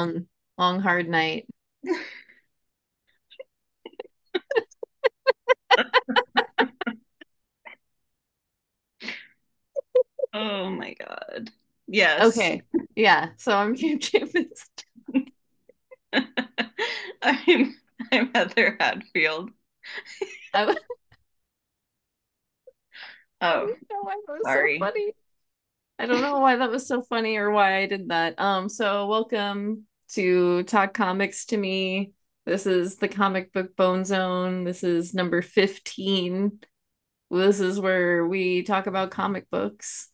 [0.00, 0.26] long,
[0.58, 1.46] long, hard night.
[10.34, 11.50] oh my god.
[11.86, 12.36] Yes.
[12.36, 12.62] Okay.
[12.94, 13.30] Yeah.
[13.36, 14.66] So I'm Campus.
[17.22, 17.74] I'm
[18.12, 19.50] I'm Heather Hadfield.
[20.54, 20.76] I,
[23.42, 23.74] Oh,
[24.44, 24.78] sorry.
[24.78, 25.14] So funny.
[25.98, 28.38] I don't know why that was so funny or why I did that.
[28.38, 32.12] Um, so welcome to Talk Comics to Me.
[32.46, 34.64] This is the comic book bone zone.
[34.64, 36.58] This is number 15.
[37.30, 40.08] This is where we talk about comic books.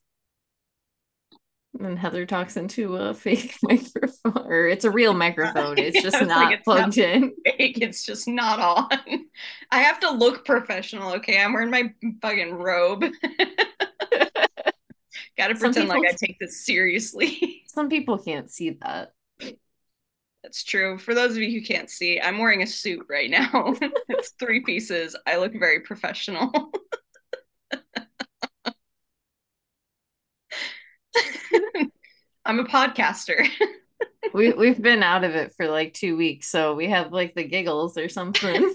[1.81, 5.79] And Heather talks into a fake microphone, or it's a real microphone.
[5.79, 7.33] It's just not like, it's plugged not in.
[7.45, 7.78] Fake.
[7.81, 9.27] It's just not on.
[9.71, 11.12] I have to look professional.
[11.15, 13.05] Okay, I'm wearing my fucking robe.
[15.39, 17.62] Got to pretend people, like I take this seriously.
[17.67, 19.12] Some people can't see that.
[20.47, 20.97] That's true.
[20.97, 23.75] For those of you who can't see, I'm wearing a suit right now.
[24.09, 25.17] it's three pieces.
[25.27, 26.53] I look very professional.
[32.45, 33.45] I'm a podcaster.
[34.33, 37.43] we we've been out of it for like two weeks, so we have like the
[37.43, 38.73] giggles or something.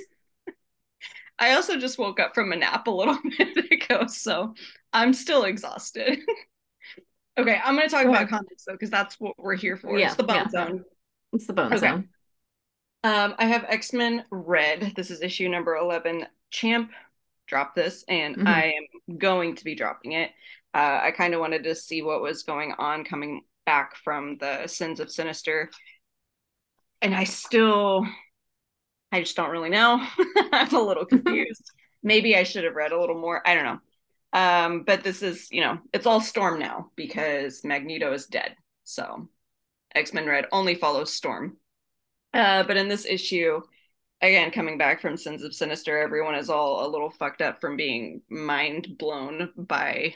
[1.39, 4.55] I also just woke up from a nap a little bit ago, so
[4.91, 6.19] I'm still exhausted.
[7.39, 9.97] okay, I'm going to talk about comics though, because that's what we're here for.
[9.97, 10.49] Yeah, it's the Bone yeah.
[10.49, 10.83] Zone.
[11.33, 12.03] It's the Bone okay.
[13.03, 14.93] Um, I have X Men Red.
[14.95, 16.25] This is issue number 11.
[16.51, 16.91] Champ
[17.47, 18.47] dropped this, and mm-hmm.
[18.47, 20.31] I am going to be dropping it.
[20.73, 24.67] Uh, I kind of wanted to see what was going on coming back from the
[24.67, 25.69] Sins of Sinister.
[27.01, 28.05] And I still,
[29.11, 30.05] I just don't really know.
[30.53, 31.71] I'm a little confused.
[32.03, 33.45] Maybe I should have read a little more.
[33.45, 33.79] I don't know.
[34.33, 38.55] Um, but this is, you know, it's all Storm now because Magneto is dead.
[38.83, 39.27] So
[39.95, 41.57] X Men Red only follows Storm.
[42.33, 43.61] Uh, but in this issue,
[44.21, 47.75] again, coming back from Sins of Sinister, everyone is all a little fucked up from
[47.75, 50.15] being mind blown by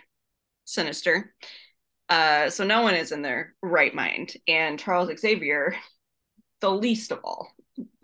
[0.65, 1.33] Sinister.
[2.07, 4.33] Uh, so no one is in their right mind.
[4.47, 5.75] And Charles Xavier,
[6.61, 7.51] the least of all,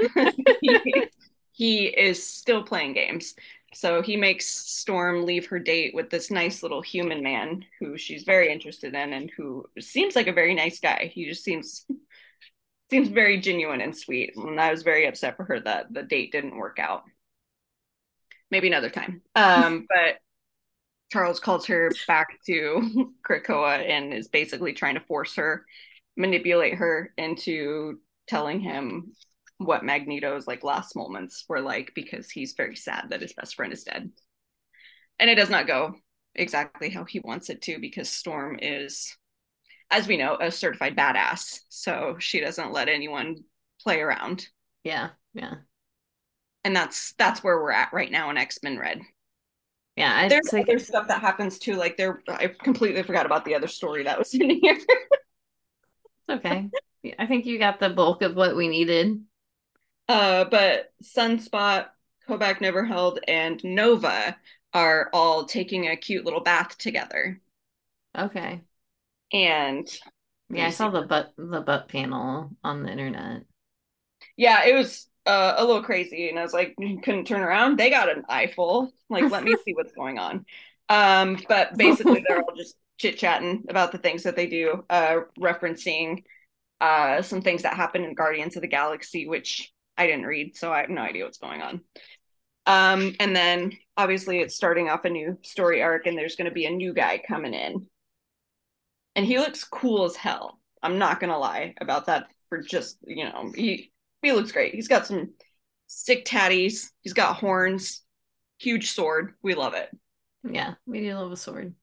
[0.62, 1.06] he,
[1.52, 3.36] he is still playing games.
[3.74, 8.24] So he makes Storm leave her date with this nice little human man who she's
[8.24, 11.10] very interested in and who seems like a very nice guy.
[11.14, 11.86] He just seems
[12.90, 14.36] seems very genuine and sweet.
[14.36, 17.04] And I was very upset for her that the date didn't work out.
[18.50, 19.22] Maybe another time.
[19.36, 20.18] Um, but
[21.10, 25.66] Charles calls her back to Krakoa and is basically trying to force her,
[26.18, 29.14] manipulate her into telling him
[29.66, 33.74] what Magneto's like last moments were like because he's very sad that his best friend
[33.74, 34.12] is dead.
[35.20, 35.96] And it does not go
[36.36, 39.16] exactly how he wants it to because Storm is,
[39.90, 41.60] as we know, a certified badass.
[41.70, 43.38] So she doesn't let anyone
[43.84, 44.48] play around.
[44.84, 45.56] Yeah, yeah.
[46.64, 49.02] And that's that's where we're at right now in X-Men Red.
[49.98, 51.76] Yeah, there's like, other stuff that happens too.
[51.76, 54.78] Like there, I completely forgot about the other story that was in here.
[54.78, 56.70] it's okay.
[57.18, 59.22] I think you got the bulk of what we needed.
[60.08, 61.88] Uh, but Sunspot,
[62.28, 64.36] Kobak Neverheld, and Nova
[64.74, 67.42] are all taking a cute little bath together.
[68.18, 68.62] Okay.
[69.34, 69.88] And
[70.50, 73.44] yeah, I saw the butt the butt panel on the internet.
[74.36, 77.78] Yeah, it was uh, a little crazy and I was like, couldn't turn around.
[77.78, 78.92] They got an eyeful.
[79.10, 80.46] Like, let me see what's going on.
[80.90, 85.22] Um, but basically, they're all just chit chatting about the things that they do, uh,
[85.40, 86.24] referencing
[86.82, 90.74] uh, some things that happen in Guardians of the Galaxy, which I didn't read, so
[90.74, 91.82] I have no idea what's going on.
[92.66, 96.54] Um, and then obviously, it's starting off a new story arc, and there's going to
[96.54, 97.88] be a new guy coming in.
[99.16, 100.60] And he looks cool as hell.
[100.82, 103.92] I'm not going to lie about that for just, you know, he
[104.24, 104.74] he looks great.
[104.74, 105.34] He's got some
[105.86, 106.90] sick tatties.
[107.02, 108.02] He's got horns,
[108.58, 109.34] huge sword.
[109.44, 109.90] We love it.
[110.44, 111.76] Yeah, we do love a sword.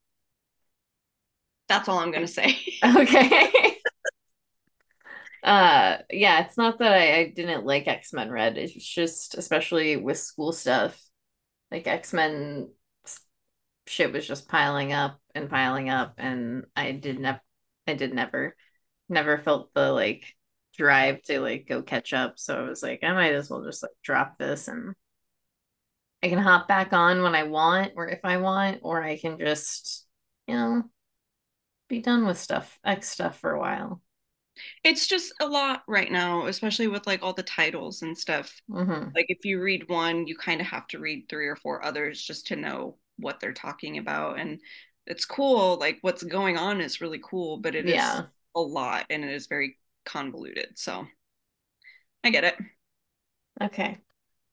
[1.69, 2.59] That's all I'm gonna say.
[2.83, 3.77] okay.
[5.43, 8.59] uh yeah, it's not that I, I didn't like X-Men Red.
[8.59, 11.01] It's just especially with school stuff.
[11.71, 12.71] Like X-Men
[13.87, 17.41] shit was just piling up and piling up and I did never
[17.87, 18.55] I did never
[19.09, 20.25] never felt the like
[20.77, 22.39] drive to like go catch up.
[22.39, 24.95] So I was like, I might as well just like drop this and
[26.23, 29.39] I can hop back on when I want or if I want, or I can
[29.39, 30.07] just,
[30.47, 30.83] you know,
[31.89, 34.03] be done with stuff, X stuff for a while.
[34.85, 38.61] It's just a lot right now, especially with like all the titles and stuff.
[38.71, 39.11] Mm-hmm.
[39.15, 42.23] Like if you read one, you kind of have to read three or four others
[42.23, 44.39] just to know what they're talking about.
[44.39, 44.61] And
[45.07, 45.79] it's cool.
[45.79, 48.21] Like what's going on is really cool, but it yeah.
[48.21, 48.25] is
[48.55, 50.79] a lot and it is very convoluted.
[50.79, 51.07] So
[52.25, 52.57] I get it.
[53.61, 53.99] Okay.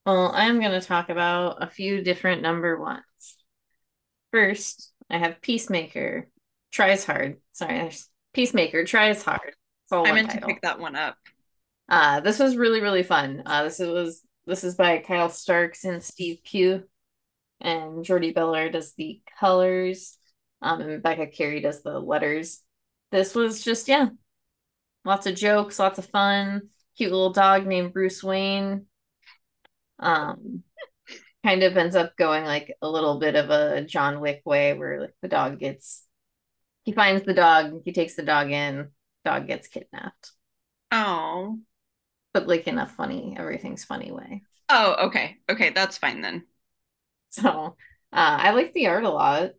[0.06, 3.04] Well, I'm going to talk about a few different number ones.
[4.31, 6.28] First, I have Peacemaker
[6.72, 7.38] tries hard.
[7.54, 7.90] Sorry,
[8.34, 9.56] Peacemaker tries hard.
[9.92, 10.48] I meant title.
[10.48, 11.18] to pick that one up.
[11.88, 13.44] Uh, this was really really fun.
[13.46, 16.84] Uh, this was this is by Kyle Starks and Steve Pugh,
[17.62, 20.18] and Jordie Bellaire does the colors.
[20.62, 22.62] Um, and Becca Carey does the letters.
[23.12, 24.10] This was just yeah,
[25.04, 26.70] lots of jokes, lots of fun.
[26.98, 28.88] Cute little dog named Bruce Wayne.
[30.00, 30.64] Um,
[31.46, 35.02] kind of ends up going like a little bit of a John Wick way, where
[35.02, 36.04] like the dog gets,
[36.84, 38.88] he finds the dog, he takes the dog in,
[39.25, 40.31] dog gets kidnapped.
[40.92, 41.60] Oh,
[42.33, 44.44] but like in a funny, everything's funny way.
[44.69, 46.44] Oh, okay, okay, that's fine then.
[47.31, 47.74] So, uh,
[48.13, 49.50] I like the art a lot.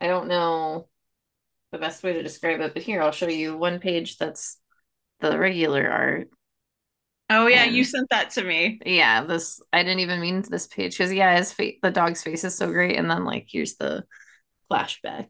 [0.00, 0.88] I don't know
[1.70, 4.58] the best way to describe it, but here I'll show you one page that's
[5.20, 6.28] the regular art.
[7.30, 8.80] Oh yeah, and, you sent that to me.
[8.84, 12.42] Yeah, this I didn't even mean this page because yeah, his face, the dog's face
[12.42, 14.04] is so great, and then like here's the
[14.68, 15.28] flashback.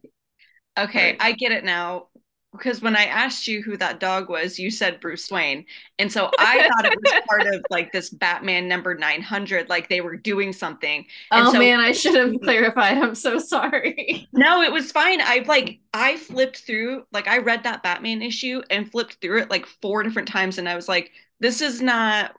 [0.78, 2.06] Okay, I get it now
[2.52, 5.66] because when I asked you who that dog was, you said Bruce Wayne.
[5.98, 10.00] And so I thought it was part of like this Batman number 900, like they
[10.00, 11.04] were doing something.
[11.30, 12.98] And oh so, man, I should have clarified.
[12.98, 14.28] I'm so sorry.
[14.32, 15.20] No, it was fine.
[15.20, 19.50] I like, I flipped through, like, I read that Batman issue and flipped through it
[19.50, 20.58] like four different times.
[20.58, 22.34] And I was like, this is not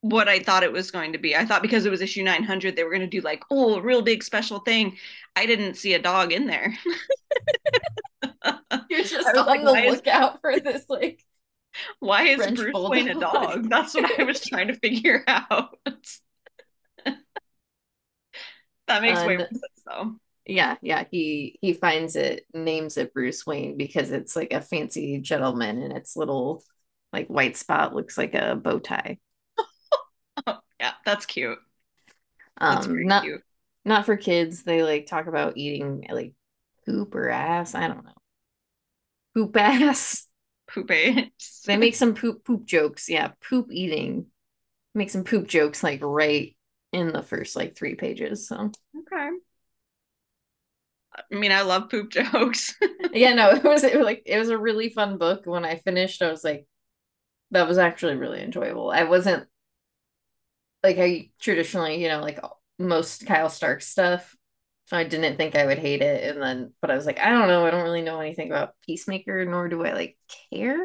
[0.00, 1.34] what I thought it was going to be.
[1.34, 3.82] I thought because it was issue 900, they were going to do like, oh, a
[3.82, 4.96] real big special thing.
[5.34, 6.78] I didn't see a dog in there.
[8.90, 11.24] You're just on like, the lookout is, for this, like,
[12.00, 12.90] why is French Bruce Bulldog?
[12.92, 13.68] Wayne a dog?
[13.68, 15.78] That's what I was trying to figure out.
[18.86, 20.16] that makes um, way more sense, though.
[20.46, 21.04] Yeah, yeah.
[21.10, 25.92] He he finds it, names it Bruce Wayne because it's like a fancy gentleman, and
[25.92, 26.64] its little
[27.12, 29.18] like white spot looks like a bow tie.
[30.46, 31.58] oh, yeah, that's cute.
[32.58, 33.42] That's um, not cute.
[33.84, 34.62] not for kids.
[34.62, 36.32] They like talk about eating like
[36.86, 37.74] poop or ass.
[37.74, 38.12] I don't know.
[39.38, 40.26] Poop ass.
[40.68, 41.62] Poop ass.
[41.64, 43.08] they make some poop poop jokes.
[43.08, 44.26] Yeah, poop eating.
[44.94, 46.56] Make some poop jokes like right
[46.92, 48.48] in the first like three pages.
[48.48, 49.30] So okay.
[51.14, 52.74] I mean, I love poop jokes.
[53.12, 55.46] yeah, no, it was, it was like it was a really fun book.
[55.46, 56.66] When I finished, I was like,
[57.52, 58.90] that was actually really enjoyable.
[58.90, 59.46] I wasn't
[60.82, 62.40] like I traditionally, you know, like
[62.78, 64.36] most Kyle Stark stuff.
[64.88, 66.34] So I didn't think I would hate it.
[66.34, 67.66] And then, but I was like, I don't know.
[67.66, 70.16] I don't really know anything about Peacemaker, nor do I like
[70.50, 70.78] care.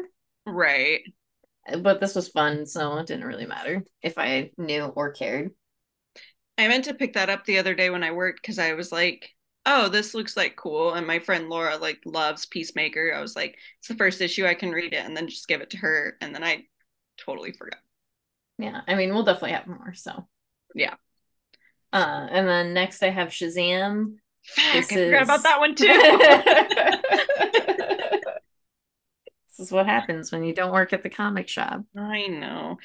[0.44, 1.00] Right.
[1.66, 2.66] Uh, but this was fun.
[2.66, 5.52] So it didn't really matter if I knew or cared.
[6.58, 8.92] I meant to pick that up the other day when I worked because I was
[8.92, 9.30] like,
[9.64, 10.92] oh, this looks like cool.
[10.92, 13.14] And my friend Laura like loves Peacemaker.
[13.16, 14.44] I was like, it's the first issue.
[14.44, 16.18] I can read it and then just give it to her.
[16.20, 16.64] And then I
[17.16, 17.80] totally forgot.
[18.58, 18.82] Yeah.
[18.86, 19.94] I mean, we'll definitely have more.
[19.94, 20.28] So,
[20.74, 20.96] yeah.
[21.94, 24.16] Uh, and then next I have Shazam.
[24.42, 25.06] Fuck, this I is...
[25.06, 25.86] forgot about that one too.
[29.46, 31.82] this is what happens when you don't work at the comic shop.
[31.96, 32.78] I know.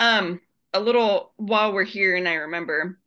[0.00, 0.40] Um,
[0.72, 2.98] a little while we're here, and I remember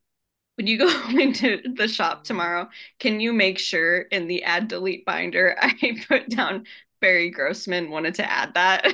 [0.56, 5.06] when you go into the shop tomorrow, can you make sure in the add delete
[5.06, 6.64] binder I put down
[7.02, 8.86] Barry Grossman wanted to add that?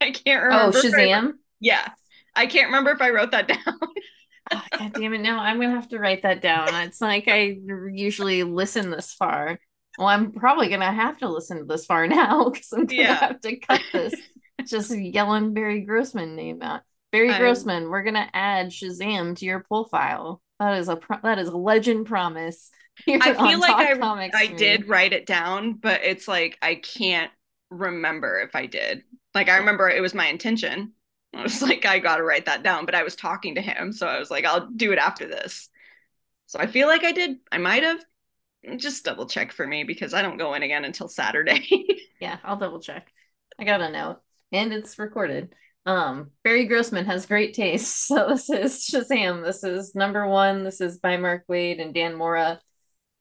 [0.00, 0.78] I can't oh, remember.
[0.78, 1.28] Oh, Shazam?
[1.28, 1.88] I, yeah.
[2.34, 3.78] I can't remember if I wrote that down
[4.52, 5.18] oh, God damn it!
[5.18, 6.74] Now I'm gonna have to write that down.
[6.86, 7.58] It's like I
[7.92, 9.58] usually listen this far.
[9.98, 13.14] Well, I'm probably gonna have to listen this far now because I'm gonna yeah.
[13.14, 14.14] have to cut this.
[14.66, 16.82] Just yelling Barry Grossman name out.
[17.12, 20.42] Barry um, Grossman, we're gonna add Shazam to your pull file.
[20.60, 22.70] That is a pro- that is a legend promise.
[23.08, 27.30] I feel like I, I did write it down, but it's like I can't
[27.70, 29.02] remember if I did.
[29.34, 30.92] Like I remember it was my intention,
[31.34, 32.86] I was like, I gotta write that down.
[32.86, 35.68] But I was talking to him, so I was like, I'll do it after this.
[36.46, 37.36] So I feel like I did.
[37.52, 38.04] I might have.
[38.76, 41.64] Just double check for me because I don't go in again until Saturday.
[42.20, 43.12] yeah, I'll double check.
[43.58, 44.20] I got a note,
[44.50, 45.54] and it's recorded.
[45.86, 48.06] Um, Barry Grossman has great taste.
[48.08, 49.44] So this is Shazam.
[49.44, 50.64] This is number one.
[50.64, 52.60] This is by Mark Waid and Dan Mora.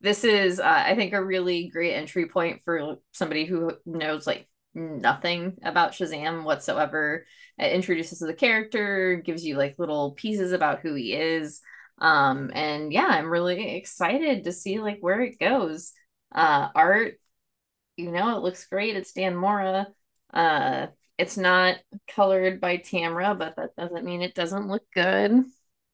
[0.02, 4.48] This is, uh, I think, a really great entry point for somebody who knows like
[4.78, 7.26] nothing about Shazam whatsoever.
[7.58, 11.62] It introduces the character, gives you like little pieces about who he is.
[12.00, 15.94] Um, and yeah, I'm really excited to see like where it goes.
[16.34, 17.20] Uh, art,
[17.96, 18.96] you know, it looks great.
[18.96, 19.88] It's Dan Mora.
[20.32, 25.44] Uh, it's not colored by Tamra, but that doesn't mean it doesn't look good.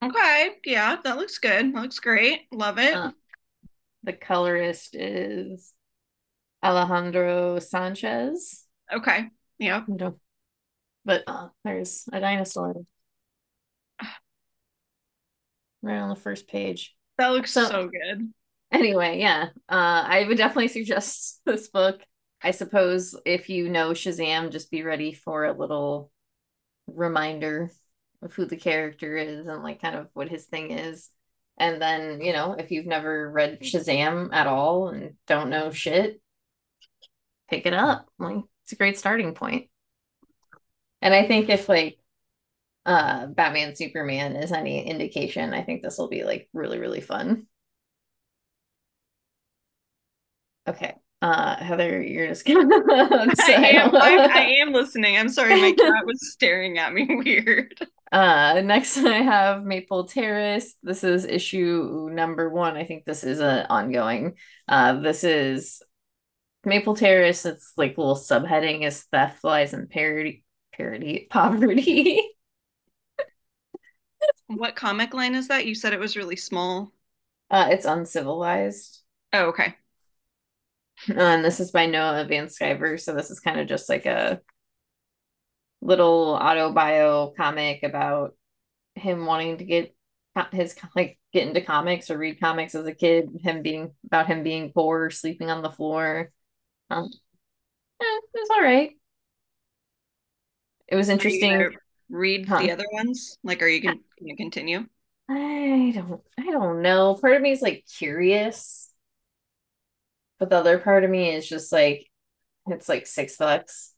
[0.04, 1.74] Okay, yeah, that looks good.
[1.74, 2.42] That looks great.
[2.52, 2.94] Love it.
[2.94, 3.12] Uh,
[4.04, 5.74] the colorist is
[6.62, 8.63] Alejandro Sanchez.
[8.92, 9.30] Okay.
[9.60, 9.84] Yeah.
[11.06, 12.76] But uh, there's a dinosaur
[15.84, 16.96] right on the first page.
[17.18, 18.32] That looks so, so good.
[18.72, 19.50] Anyway, yeah.
[19.70, 22.02] Uh, I would definitely suggest this book.
[22.42, 26.12] I suppose if you know Shazam, just be ready for a little
[26.88, 27.72] reminder
[28.22, 31.10] of who the character is and like kind of what his thing is.
[31.58, 36.20] And then, you know, if you've never read Shazam at all and don't know shit,
[37.50, 38.08] pick it up.
[38.18, 39.70] Like it's a great starting point.
[41.02, 41.98] And I think if like
[42.86, 47.48] uh Batman Superman is any indication, I think this will be like really, really fun.
[50.68, 50.96] Okay.
[51.22, 52.60] Uh, Heather, you're just gonna.
[52.68, 55.18] I, am, I, I am listening.
[55.18, 57.74] I'm sorry, my cat was staring at me weird.
[58.12, 60.76] Uh, next I have Maple Terrace.
[60.84, 62.76] This is issue number one.
[62.76, 64.36] I think this is an ongoing.
[64.68, 65.82] Uh, this is
[66.66, 67.46] Maple Terrace.
[67.46, 70.44] It's like little subheading is theft, lies, and parody,
[70.76, 72.22] parody, poverty.
[74.48, 75.66] what comic line is that?
[75.66, 76.94] You said it was really small.
[77.50, 79.02] Uh, it's uncivilized.
[79.34, 79.76] Oh, okay.
[81.10, 83.00] Uh, and this is by Noah Van Sciver.
[83.00, 84.42] So this is kind of just like a
[85.82, 88.36] little auto bio comic about
[88.96, 89.96] him wanting to get
[90.52, 93.30] his like get into comics or read comics as a kid.
[93.42, 96.32] Him being about him being poor, sleeping on the floor.
[96.94, 97.10] Um,
[98.02, 98.92] eh, it was all right.
[100.88, 101.76] It was interesting.
[102.10, 102.60] Read huh?
[102.60, 103.38] the other ones.
[103.44, 104.86] Like, are you gonna, gonna continue?
[105.30, 106.22] I don't.
[106.38, 107.16] I don't know.
[107.16, 108.94] Part of me is like curious
[110.44, 112.10] but the other part of me is just like,
[112.68, 113.94] it's like six bucks.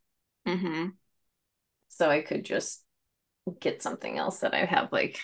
[0.47, 0.89] Mm-hmm.
[1.89, 2.83] So I could just
[3.59, 5.19] get something else that I have like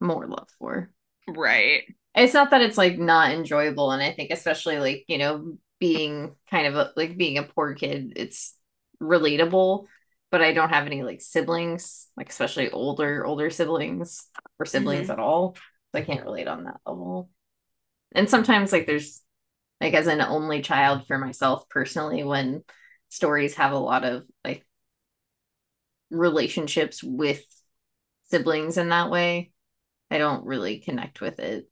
[0.00, 0.92] more love for.
[1.26, 1.82] Right.
[2.14, 3.90] It's not that it's like not enjoyable.
[3.90, 7.74] And I think, especially like, you know, being kind of a, like being a poor
[7.74, 8.54] kid, it's
[9.02, 9.86] relatable.
[10.30, 14.28] But I don't have any like siblings, like especially older, older siblings
[14.60, 15.12] or siblings mm-hmm.
[15.12, 15.56] at all.
[15.56, 17.30] So I can't relate on that level.
[18.12, 19.22] And sometimes like there's
[19.80, 22.62] like as an only child for myself personally when
[23.08, 24.64] stories have a lot of like
[26.10, 27.42] relationships with
[28.30, 29.52] siblings in that way
[30.10, 31.68] i don't really connect with it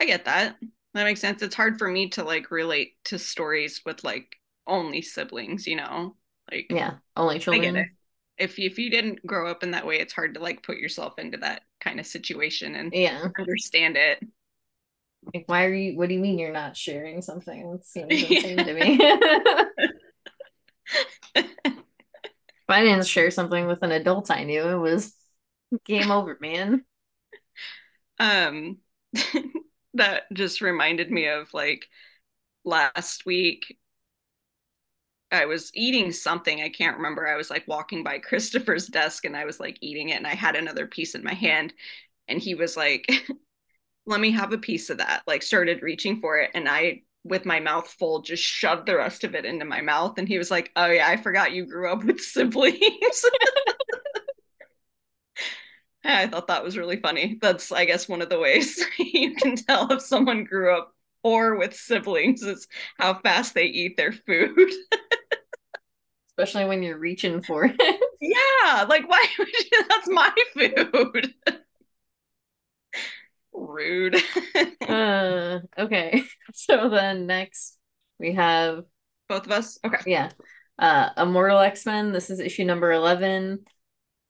[0.00, 0.56] i get that
[0.96, 4.36] that makes sense it's hard for me to like relate to stories with like
[4.66, 6.14] only siblings you know
[6.50, 7.86] like yeah only children
[8.38, 11.18] if if you didn't grow up in that way it's hard to like put yourself
[11.18, 14.20] into that kind of situation and yeah understand it
[15.34, 15.96] like, why are you?
[15.96, 17.74] What do you mean you're not sharing something?
[17.74, 18.98] It seems insane to me.
[21.34, 21.46] if
[22.68, 25.14] I didn't share something with an adult I knew, it was
[25.84, 26.84] game over, man.
[28.18, 28.78] Um,
[29.96, 31.88] that just reminded me of like
[32.64, 33.78] last week.
[35.32, 36.62] I was eating something.
[36.62, 37.26] I can't remember.
[37.26, 40.34] I was like walking by Christopher's desk and I was like eating it and I
[40.34, 41.72] had another piece in my hand
[42.28, 43.06] and he was like
[44.06, 45.22] let me have a piece of that.
[45.26, 49.24] Like started reaching for it and I with my mouth full just shoved the rest
[49.24, 51.92] of it into my mouth and he was like, "Oh yeah, I forgot you grew
[51.92, 52.80] up with siblings."
[56.06, 57.38] I thought that was really funny.
[57.40, 61.56] That's I guess one of the ways you can tell if someone grew up or
[61.56, 64.70] with siblings is how fast they eat their food.
[66.38, 67.76] Especially when you're reaching for it.
[68.18, 69.22] Yeah, like why
[69.90, 71.34] that's my food
[73.52, 74.16] rude.
[74.88, 76.22] uh, okay.
[76.54, 77.76] So then next
[78.18, 78.84] we have
[79.28, 79.78] both of us.
[79.84, 79.98] Okay.
[80.06, 80.30] Yeah.
[80.78, 82.12] Uh Immortal X-Men.
[82.12, 83.64] This is issue number 11.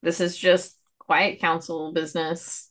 [0.02, 0.75] This is just
[1.07, 2.71] quiet council business.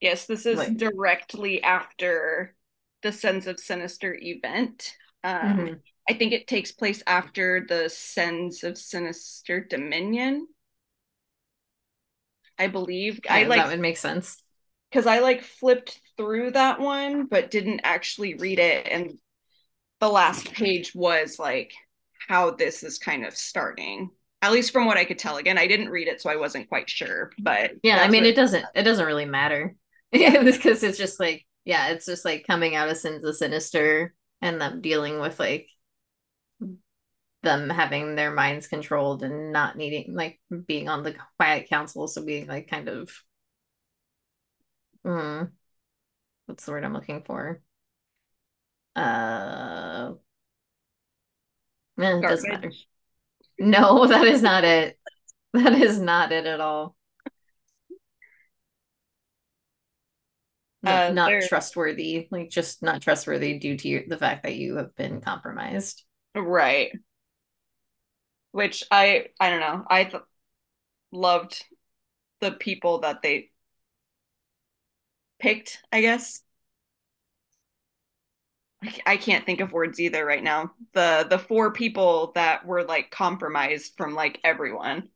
[0.00, 2.54] Yes, this is like, directly after
[3.02, 4.94] the Sins of Sinister event.
[5.24, 5.74] Um, mm-hmm.
[6.08, 10.46] I think it takes place after the Sins of Sinister Dominion.
[12.58, 13.20] I believe.
[13.24, 14.42] Yeah, I like that would make sense
[14.90, 19.18] because I like flipped through that one but didn't actually read it and
[20.00, 21.72] the last page was like
[22.28, 24.10] how this is kind of starting
[24.42, 26.68] at least from what I could tell again I didn't read it so I wasn't
[26.68, 29.74] quite sure but yeah I mean it doesn't it doesn't really matter
[30.12, 34.60] because it's just like yeah it's just like coming out of sins of sinister and
[34.60, 35.68] them dealing with like
[37.42, 42.24] them having their minds controlled and not needing like being on the quiet council so
[42.24, 43.10] being like kind of
[45.06, 45.52] Mm.
[46.46, 47.62] What's the word I'm looking for?
[48.96, 50.14] Uh,
[51.98, 52.72] eh, it doesn't matter.
[53.58, 54.98] No, that is not it.
[55.52, 56.96] That is not it at all.
[60.82, 64.76] Not, uh, not trustworthy, like just not trustworthy due to your, the fact that you
[64.76, 66.04] have been compromised.
[66.36, 66.92] Right.
[68.52, 69.84] which I I don't know.
[69.88, 70.22] I th-
[71.12, 71.64] loved
[72.40, 73.50] the people that they
[75.38, 76.42] picked, I guess.
[79.06, 80.72] I can't think of words either right now.
[80.92, 85.08] The the four people that were like compromised from like everyone.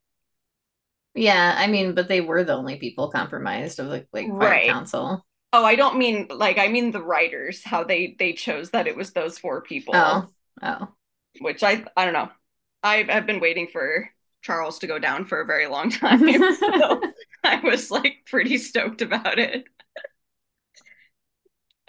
[1.15, 4.69] Yeah, I mean, but they were the only people compromised of the like right.
[4.69, 5.27] council.
[5.53, 8.97] Oh, I don't mean like I mean the writers, how they they chose that it
[8.97, 9.95] was those four people.
[9.97, 10.29] Oh.
[10.63, 10.89] Oh.
[11.41, 12.31] Which I I don't know.
[12.83, 14.09] I've I've been waiting for
[14.43, 16.21] Charles to go down for a very long time.
[16.55, 17.03] so
[17.45, 19.65] I was like pretty stoked about it.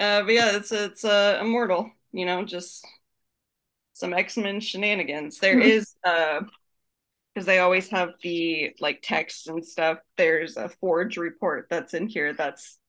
[0.01, 1.91] Uh, but yeah, it's it's uh, immortal.
[2.11, 2.85] You know, just
[3.93, 5.37] some X Men shenanigans.
[5.37, 6.41] There is uh,
[7.33, 9.99] because they always have the like text and stuff.
[10.17, 12.79] There's a Forge report that's in here that's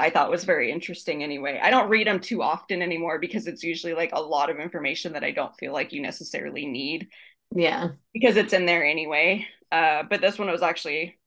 [0.00, 1.60] I thought was very interesting anyway.
[1.62, 5.12] I don't read them too often anymore because it's usually like a lot of information
[5.12, 7.08] that I don't feel like you necessarily need.
[7.54, 7.90] Yeah.
[8.12, 9.46] Because it's in there anyway.
[9.70, 11.18] Uh, but this one was actually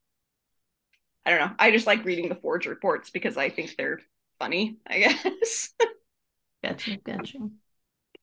[1.25, 1.55] I don't know.
[1.57, 4.01] I just like reading the Forge reports because I think they're
[4.39, 5.73] funny, I guess.
[6.63, 7.37] gotcha, gotcha.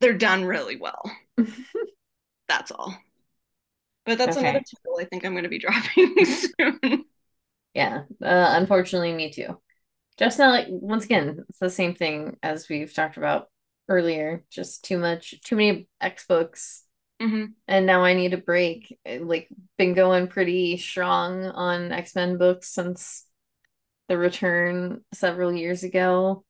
[0.00, 1.02] They're done really well.
[2.48, 2.96] that's all.
[4.04, 4.48] But that's okay.
[4.48, 7.04] another title I think I'm going to be dropping soon.
[7.74, 9.58] Yeah, uh, unfortunately, me too.
[10.18, 13.48] Just not like once again, it's the same thing as we've talked about
[13.88, 14.44] earlier.
[14.50, 16.84] Just too much, too many X books,
[17.20, 17.46] mm-hmm.
[17.66, 18.98] and now I need a break.
[19.06, 23.24] Like, been going pretty strong on X Men books since
[24.12, 26.44] the return several years ago,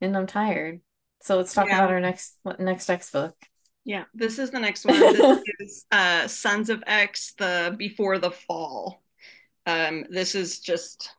[0.00, 0.80] and I'm tired.
[1.20, 1.76] So let's talk yeah.
[1.76, 3.36] about our next next X book.
[3.84, 4.98] Yeah, this is the next one.
[4.98, 9.02] This is uh, Sons of X, the Before the Fall.
[9.66, 11.14] Um, this is just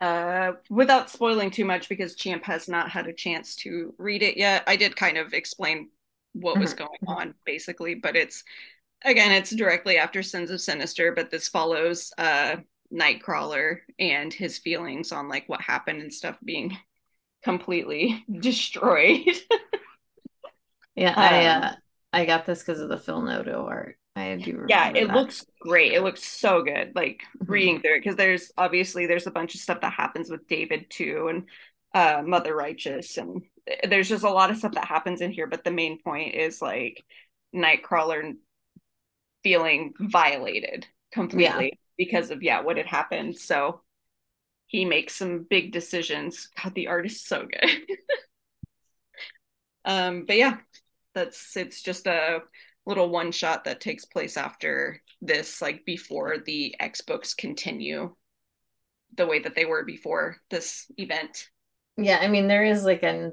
[0.00, 4.36] uh, without spoiling too much because Champ has not had a chance to read it
[4.36, 4.64] yet.
[4.66, 5.90] I did kind of explain
[6.32, 6.86] what was mm-hmm.
[6.86, 8.42] going on basically, but it's
[9.04, 12.56] again, it's directly after Sins of Sinister, but this follows uh,
[12.92, 16.76] Nightcrawler and his feelings on like what happened and stuff being
[17.44, 19.26] completely destroyed.
[20.94, 21.72] yeah, I um, uh,
[22.12, 23.96] I got this because of the Phil Noto art.
[24.16, 24.66] I do.
[24.68, 25.16] Yeah, it that.
[25.16, 25.92] looks great.
[25.92, 26.92] It looks so good.
[26.94, 27.52] Like mm-hmm.
[27.52, 30.86] reading through it because there's obviously there's a bunch of stuff that happens with David
[30.90, 31.44] too, and
[31.94, 33.42] uh, Mother Righteous, and
[33.88, 35.46] there's just a lot of stuff that happens in here.
[35.46, 37.04] But the main point is like
[37.54, 38.34] Nightcrawler
[39.42, 43.36] feeling violated completely because of yeah what had happened.
[43.36, 43.82] So
[44.66, 46.48] he makes some big decisions.
[46.60, 47.70] God the art is so good.
[49.82, 50.58] Um but yeah
[51.14, 52.40] that's it's just a
[52.84, 58.14] little one shot that takes place after this like before the x books continue
[59.16, 61.48] the way that they were before this event.
[61.96, 63.32] Yeah i mean there is like an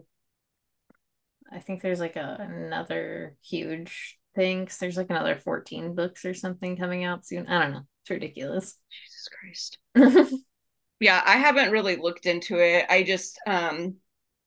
[1.51, 6.33] i think there's like a another huge thing because there's like another 14 books or
[6.33, 7.45] something coming out soon.
[7.47, 8.77] I don't know it's ridiculous.
[9.05, 10.41] Jesus Christ.
[10.99, 12.85] yeah, I haven't really looked into it.
[12.89, 13.95] I just um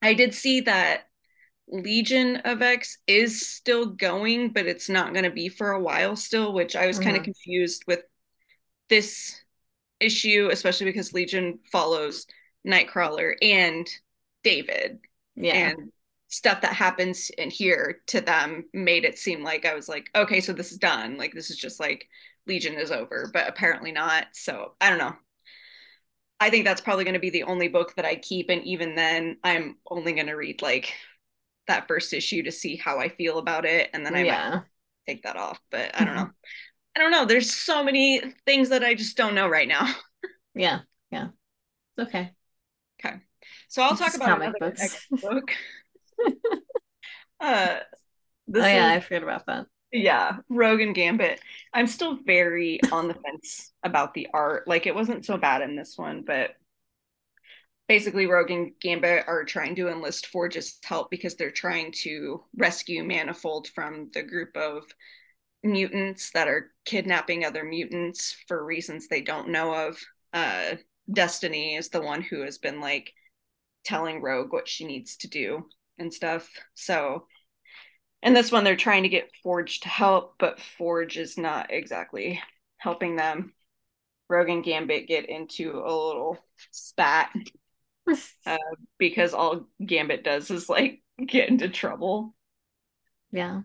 [0.01, 1.03] I did see that
[1.67, 6.15] Legion of X is still going, but it's not going to be for a while
[6.15, 7.05] still, which I was mm-hmm.
[7.05, 8.01] kind of confused with
[8.89, 9.39] this
[9.99, 12.25] issue, especially because Legion follows
[12.67, 13.87] Nightcrawler and
[14.43, 14.99] David.
[15.35, 15.69] Yeah.
[15.69, 15.91] And
[16.27, 20.41] stuff that happens in here to them made it seem like I was like, okay,
[20.41, 21.17] so this is done.
[21.17, 22.07] Like this is just like
[22.47, 24.27] Legion is over, but apparently not.
[24.33, 25.15] So I don't know.
[26.39, 28.49] I think that's probably going to be the only book that I keep.
[28.49, 30.93] And even then, I'm only going to read like
[31.67, 33.91] that first issue to see how I feel about it.
[33.93, 34.49] And then I yeah.
[34.49, 34.63] might
[35.07, 35.59] take that off.
[35.69, 36.29] But I don't know.
[36.95, 37.25] I don't know.
[37.25, 39.93] There's so many things that I just don't know right now.
[40.55, 40.79] yeah.
[41.11, 41.27] Yeah.
[41.97, 42.31] It's okay.
[42.99, 43.17] Okay.
[43.67, 45.07] So I'll it's talk about another books.
[45.11, 45.51] book.
[47.39, 47.79] uh, oh,
[48.47, 48.91] yeah.
[48.91, 51.39] Is, I forgot about that yeah rogue and gambit.
[51.73, 54.67] I'm still very on the fence about the art.
[54.67, 56.51] Like it wasn't so bad in this one but
[57.87, 63.03] basically rogue and gambit are trying to enlist forge's help because they're trying to rescue
[63.03, 64.85] manifold from the group of
[65.63, 69.97] mutants that are kidnapping other mutants for reasons they don't know of.
[70.33, 70.75] Uh
[71.11, 73.11] destiny is the one who has been like
[73.83, 75.65] telling rogue what she needs to do
[75.97, 76.49] and stuff.
[76.75, 77.27] So
[78.23, 82.41] and this one they're trying to get Forge to help, but Forge is not exactly
[82.77, 83.53] helping them.
[84.29, 86.37] Rogue and Gambit get into a little
[86.71, 87.31] spat
[88.45, 88.57] uh,
[88.97, 92.33] because all Gambit does is like get into trouble.
[93.31, 93.61] Yeah.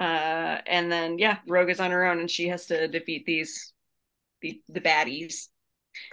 [0.00, 3.72] Uh, and then yeah, Rogue is on her own and she has to defeat these
[4.42, 5.48] the the baddies.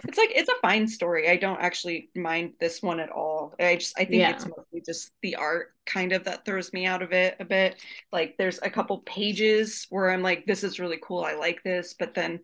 [0.04, 1.28] It's like it's a fine story.
[1.28, 3.54] I don't actually mind this one at all all.
[3.66, 4.30] I just I think Yeah.
[4.30, 7.82] it's mostly just the art kind of that throws me out of it a bit.
[8.12, 11.24] Like there's a couple pages where I'm like, this is really cool.
[11.24, 12.40] I like this, but then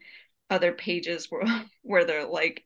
[0.51, 1.45] other pages where
[1.83, 2.65] where they're like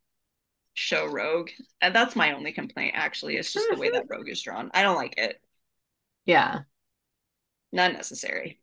[0.75, 1.51] show Rogue.
[1.81, 3.37] And that's my only complaint actually.
[3.37, 4.71] It's just the way that Rogue is drawn.
[4.75, 5.41] I don't like it.
[6.27, 6.63] Yeah.
[7.73, 8.61] Not necessary.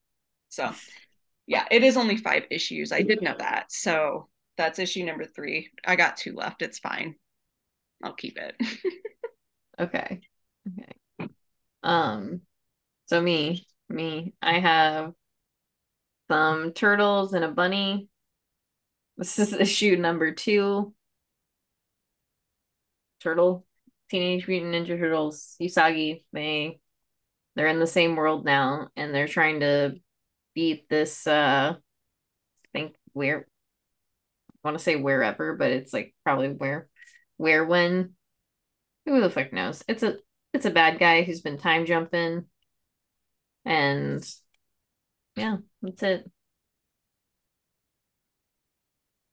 [0.50, 0.72] So
[1.48, 2.92] yeah, it is only five issues.
[2.92, 3.72] I did know that.
[3.72, 5.72] So that's issue number three.
[5.86, 6.62] I got two left.
[6.62, 7.16] It's fine.
[8.04, 8.56] I'll keep it.
[9.80, 10.22] Okay.
[10.68, 10.94] Okay.
[11.84, 12.42] Um,
[13.08, 15.14] so me, me, I have
[16.30, 18.10] some turtles and a bunny.
[19.18, 20.94] This is issue number two.
[23.22, 23.66] Turtle,
[24.10, 26.80] Teenage Mutant Ninja Turtles, Usagi, they
[27.56, 29.96] they're in the same world now and they're trying to
[30.56, 33.48] beat this uh I think where
[34.50, 36.88] I want to say wherever, but it's like probably where
[37.38, 38.16] where when
[39.06, 39.84] who the fuck knows?
[39.88, 40.18] It's a
[40.54, 42.46] it's a bad guy who's been time jumping,
[43.66, 44.24] and
[45.36, 46.32] yeah, that's it.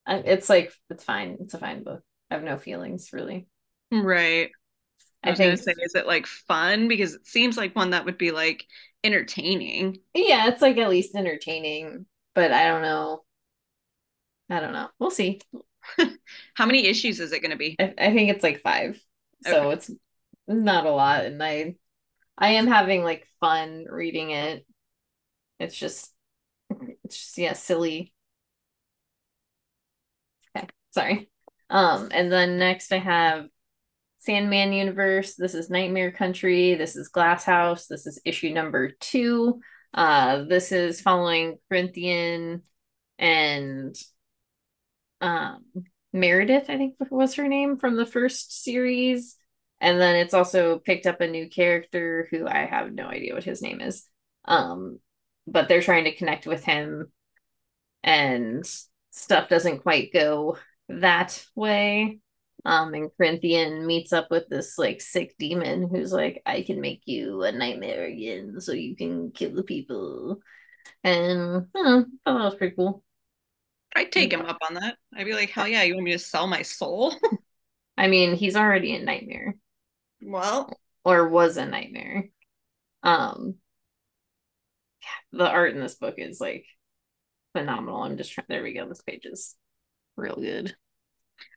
[0.07, 1.39] I, it's like it's fine.
[1.41, 2.03] It's a fine book.
[2.31, 3.47] I have no feelings really.
[3.93, 4.51] Right.
[5.23, 6.89] I, I was gonna think say, is it like fun?
[6.89, 8.65] Because it seems like one that would be like
[9.05, 9.99] entertaining.
[10.15, 13.23] yeah, it's like at least entertaining, but I don't know.
[14.49, 14.89] I don't know.
[14.99, 15.41] We'll see.
[16.55, 17.77] How many issues is it gonna be?
[17.79, 19.01] I, I think it's like five,
[19.43, 19.75] so Okay.
[19.75, 19.91] it's
[20.49, 21.77] not a lot, and I
[22.39, 24.67] I am having like fun reading it.
[25.61, 26.13] It's just
[27.05, 28.15] it's just yeah, silly.
[30.57, 31.31] Okay, sorry.
[31.69, 33.47] Um, and then next I have
[34.21, 35.37] Sandman Universe.
[35.37, 36.75] This is Nightmare Country.
[36.75, 37.87] This is Glass House.
[37.87, 39.61] This is issue number two.
[39.95, 42.63] Uh, this is following Corinthian
[43.19, 43.95] and
[45.21, 45.65] um
[46.13, 49.37] Meredith, I think was her name from the first series.
[49.81, 53.45] And then it's also picked up a new character who I have no idea what
[53.45, 54.07] his name is.
[54.45, 54.99] Um,
[55.47, 57.11] but they're trying to connect with him
[58.03, 58.65] and
[59.11, 62.21] stuff doesn't quite go that way.
[62.65, 67.03] Um, and Corinthian meets up with this like sick demon who's like, I can make
[67.07, 70.41] you a nightmare again so you can kill the people.
[71.03, 73.03] And know, I thought that was pretty cool.
[73.95, 74.97] I'd take him up on that.
[75.15, 77.15] I'd be like, hell yeah, you want me to sell my soul?
[77.99, 79.57] I mean, he's already a nightmare
[80.23, 80.73] well,
[81.05, 82.29] or was a nightmare.
[83.03, 83.57] Um,
[85.33, 86.67] the art in this book is like
[87.55, 88.03] phenomenal.
[88.03, 88.47] I'm just trying.
[88.49, 88.89] There we go.
[88.89, 89.57] This page is
[90.17, 90.75] real good.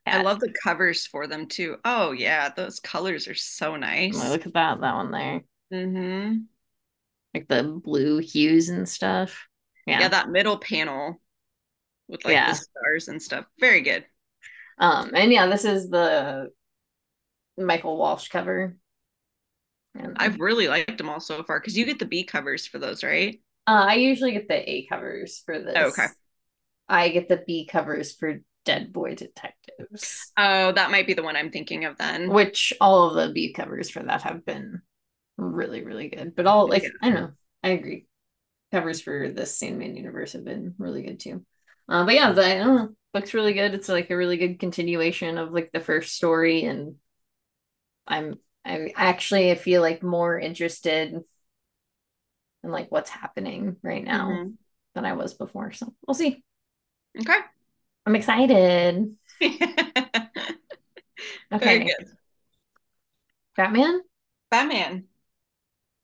[0.06, 1.76] I love the covers for them too.
[1.84, 4.18] Oh yeah, those colors are so nice.
[4.22, 4.80] Oh, look at that.
[4.80, 5.42] That one there.
[5.72, 6.36] Mm-hmm.
[7.34, 9.46] Like the blue hues and stuff.
[9.86, 10.00] Yeah.
[10.00, 10.08] Yeah.
[10.08, 11.20] that middle panel
[12.08, 12.50] with like Yeah.
[12.50, 13.46] the stars and stuff.
[13.58, 14.04] Very good.
[14.78, 16.50] Um, and yeah, this is the
[17.56, 18.76] Michael Walsh cover.
[19.94, 22.78] And I've really liked them all so far because you get the B covers for
[22.78, 23.40] those, right?
[23.66, 25.74] uh, I usually get the A covers for this.
[25.76, 26.06] Oh, okay.
[26.88, 31.36] I get the B covers for Dead Boy Detectives, Oh, that might be the one
[31.36, 32.28] I'm thinking of then.
[32.28, 34.82] which all of the B covers for that have been
[35.36, 36.34] really, really good.
[36.36, 36.90] But all like Yeah.
[37.02, 37.30] I don't know,
[37.62, 38.06] I agree.
[38.72, 41.44] Covers for this Sandman universe have been really good too.
[41.88, 43.74] Uh, but yeah, the I book's really good.
[43.74, 46.96] It's like a really good continuation of like the first story, and
[48.06, 51.22] I'm I actually I feel like more interested
[52.62, 54.56] in like what's happening right now Mhm.
[54.94, 55.72] than I was before.
[55.72, 56.42] So we'll see.
[57.20, 57.38] Okay.
[58.06, 59.16] I'm excited.
[61.52, 61.86] Okay.
[63.56, 64.02] Batman.
[64.50, 65.08] Batman.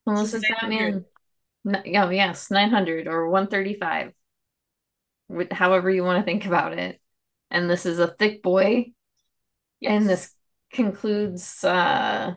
[0.07, 0.61] Well, This this is is 900.
[0.62, 1.05] Batman.
[1.64, 4.09] No, oh yes, 900 or 135.
[4.09, 4.12] Wh-
[5.51, 7.01] However you want to think about it.
[7.51, 8.93] And this is a thick boy.
[9.83, 10.35] And this
[10.73, 12.35] concludes uh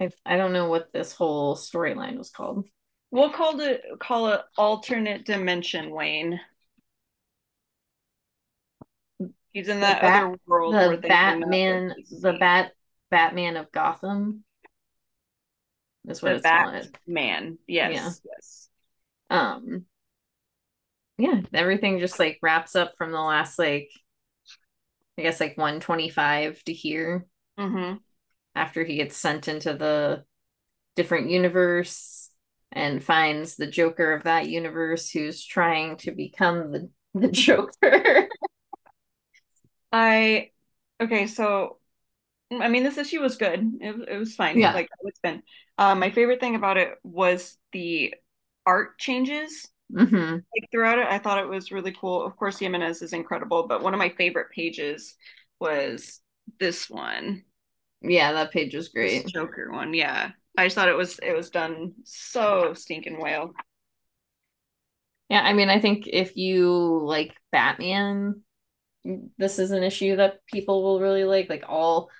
[0.00, 2.64] I, I don't know what this whole storyline was called.
[3.10, 6.40] We'll call it call it alternate dimension Wayne.
[9.52, 12.72] He's in that Bat- other world where The Batman the Bat
[13.10, 14.44] Batman of Gotham
[16.06, 16.88] is what the it's called.
[17.06, 17.58] Batman.
[17.66, 17.92] Yes.
[17.94, 18.30] Yeah.
[18.34, 18.68] Yes.
[19.30, 19.86] Um
[21.18, 23.90] yeah, everything just like wraps up from the last like
[25.18, 27.26] I guess like 125 to here.
[27.58, 27.96] Mm-hmm.
[28.54, 30.24] after he gets sent into the
[30.94, 32.30] different universe
[32.70, 38.28] and finds the Joker of that universe who's trying to become the, the Joker.
[39.92, 40.50] I
[41.00, 41.78] okay, so
[42.52, 43.72] I mean this issue was good.
[43.80, 44.58] It, it was fine.
[44.58, 44.72] Yeah.
[44.74, 45.42] Like it's been.
[45.78, 48.14] Um, my favorite thing about it was the
[48.66, 49.68] art changes.
[49.94, 52.24] Hmm Like throughout it, I thought it was really cool.
[52.24, 55.14] Of course, Jimenez is incredible, but one of my favorite pages
[55.60, 56.20] was
[56.60, 57.44] this one.
[58.00, 59.24] Yeah, that page was great.
[59.24, 60.30] This Joker one, yeah.
[60.56, 63.52] I just thought it was it was done so stinking well.
[65.28, 68.42] Yeah, I mean, I think if you like Batman,
[69.38, 71.48] this is an issue that people will really like.
[71.48, 72.10] Like all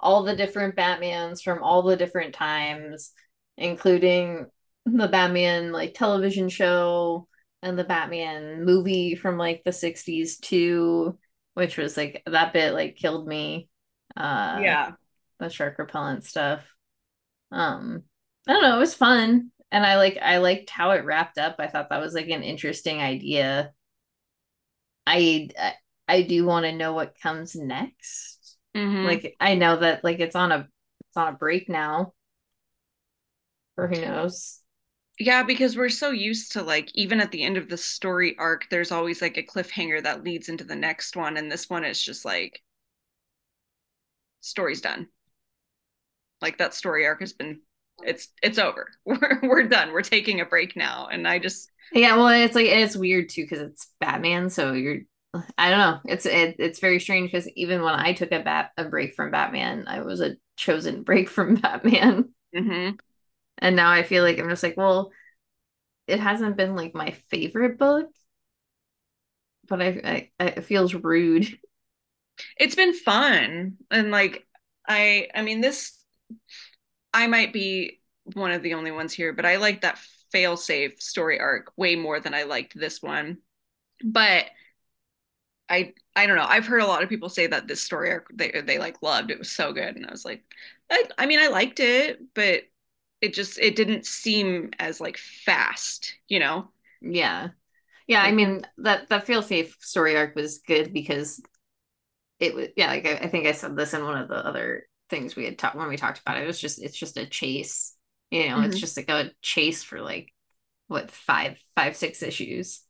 [0.00, 3.12] all the different Batmans from all the different times,
[3.56, 4.46] including
[4.96, 7.28] the Batman like television show
[7.62, 11.18] and the Batman movie from like the 60s too,
[11.54, 13.68] which was like that bit like killed me.
[14.16, 14.92] Uh Yeah.
[15.38, 16.64] the shark repellent stuff.
[17.50, 18.04] Um
[18.46, 19.50] I don't know, it was fun.
[19.70, 21.56] And I like I liked how it wrapped up.
[21.58, 23.72] I thought that was like an interesting idea.
[25.06, 25.48] I
[26.06, 28.56] I, do want to know what comes next.
[28.74, 29.04] Mhm.
[29.04, 30.68] Like I know that like it's on a
[31.08, 32.12] it's on a break now.
[33.76, 34.60] Or who knows?
[35.20, 38.68] Yeah, because we're so used to like even at the end of the story arc,
[38.70, 42.02] there's always like a cliffhanger that leads into the next one, and this one is
[42.02, 42.62] just like
[44.40, 45.08] story's done.
[46.40, 47.60] Like that story arc has been
[48.04, 48.88] it's it's over.
[49.04, 49.92] We're we're done.
[49.92, 51.08] We're taking a break now.
[51.10, 54.98] And I just Yeah, well, it's like it's weird too because it's Batman, so you're
[55.58, 56.00] I don't know.
[56.12, 59.32] It's it, it's very strange because even when I took a bat a break from
[59.32, 62.98] Batman, I was a chosen break from Batman, mhm.
[63.58, 65.12] And now I feel like I'm just like, well,
[66.06, 68.08] it hasn't been like my favorite book,
[69.68, 71.58] but I, I it feels rude.
[72.58, 73.76] it's been fun.
[73.90, 74.46] And like
[74.88, 75.94] I I mean this
[77.12, 78.00] I might be
[78.34, 79.98] one of the only ones here, but I like that
[80.34, 83.38] failsafe story arc way more than I liked this one.
[84.04, 84.46] But
[85.68, 86.46] I I don't know.
[86.46, 89.30] I've heard a lot of people say that this story arc they they like loved.
[89.30, 90.42] It was so good, and I was like,
[90.90, 92.62] I I mean I liked it, but
[93.20, 96.70] it just it didn't seem as like fast, you know?
[97.00, 97.48] Yeah,
[98.06, 98.22] yeah.
[98.22, 101.40] I mean that that failsafe story arc was good because
[102.40, 102.88] it was yeah.
[102.88, 105.58] Like I, I think I said this in one of the other things we had
[105.58, 106.44] talked when we talked about it.
[106.44, 107.94] It was just it's just a chase.
[108.30, 108.80] You know, it's mhm.
[108.80, 110.32] just like a chase for like
[110.86, 112.82] what five five six issues.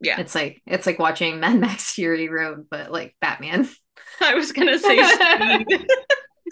[0.00, 3.68] Yeah, It's like it's like watching Mad Max Fury Road, but like Batman.
[4.20, 5.02] I was gonna say
[5.64, 5.86] speed.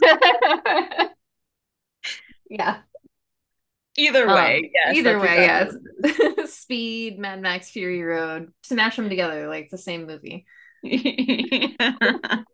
[2.51, 2.79] yeah.
[3.97, 4.35] Either Um.
[4.35, 5.81] way, yes, Either way, exactly
[6.37, 6.47] yeah.
[6.47, 10.47] Speed, Mad Max Fury Road, smash them together like the same movie.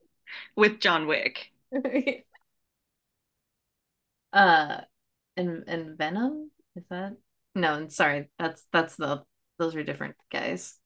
[0.57, 1.51] With John Wick.
[4.33, 4.81] uh,
[5.37, 7.17] and and Venom is that?
[7.55, 9.23] No, sorry, that's that's the
[9.59, 10.77] those are different guys.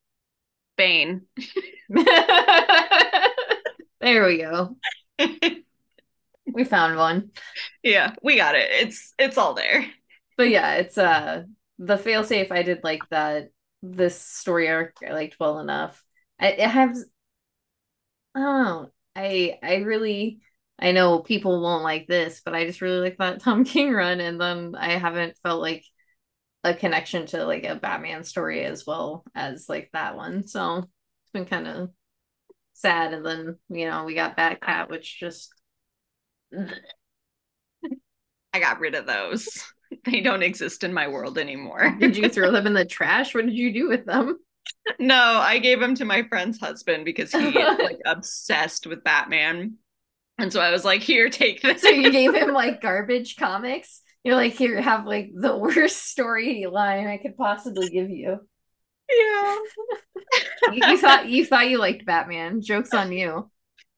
[0.77, 1.23] Bane.
[4.01, 4.77] There we go.
[6.47, 7.31] We found one.
[7.83, 8.69] yeah, we got it.
[8.71, 9.87] It's it's all there.
[10.37, 11.45] But yeah, it's uh
[11.79, 12.51] the failsafe.
[12.51, 13.51] I did like that.
[13.83, 16.03] This story arc I liked well enough.
[16.41, 17.07] I it has
[18.35, 18.93] I don't know.
[19.17, 20.41] I I really
[20.79, 24.21] I know people won't like this, but I just really like that Tom King run,
[24.21, 25.85] and then I haven't felt like
[26.65, 30.47] a connection to like a Batman story as well as like that one.
[30.49, 31.91] So it's been kind of
[32.75, 33.15] sad.
[33.15, 35.53] And then you know we got Batcat, which just
[38.53, 39.65] I got rid of those.
[40.05, 41.97] They don't exist in my world anymore.
[41.99, 43.35] did you throw them in the trash?
[43.35, 44.39] What did you do with them?
[44.99, 49.75] no, I gave them to my friend's husband because he is like obsessed with Batman.
[50.39, 51.83] And so I was like, here, take this.
[51.83, 54.03] So you gave him like garbage comics.
[54.25, 58.39] You're like, here, have like the worst storyline I could possibly give you.
[59.11, 59.59] yeah.
[60.73, 62.63] You, you thought you thought you liked Batman.
[62.63, 63.51] Joke's on you.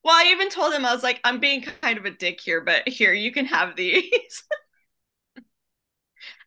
[0.04, 2.61] Well, I even told him I was like, I'm being kind of a dick here,
[2.61, 4.44] but here you can have these.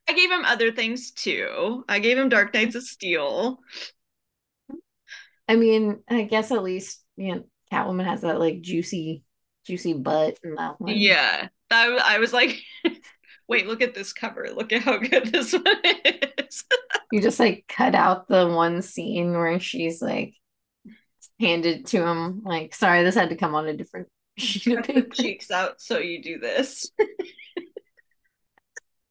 [0.10, 1.86] I gave him other things too.
[1.88, 3.60] I gave him Dark Knights of Steel.
[5.48, 9.22] I mean, I guess at least you know Catwoman has that like juicy,
[9.68, 10.96] juicy butt in that one.
[10.98, 11.50] Yeah.
[11.70, 12.58] I, I was like,
[13.48, 14.50] wait, look at this cover.
[14.52, 16.64] Look at how good this one is.
[17.12, 20.34] You just like cut out the one scene where she's like
[21.40, 24.08] handed to him, like, sorry, this had to come on a different
[24.40, 26.90] sheet of Cut the cheeks out so you do this.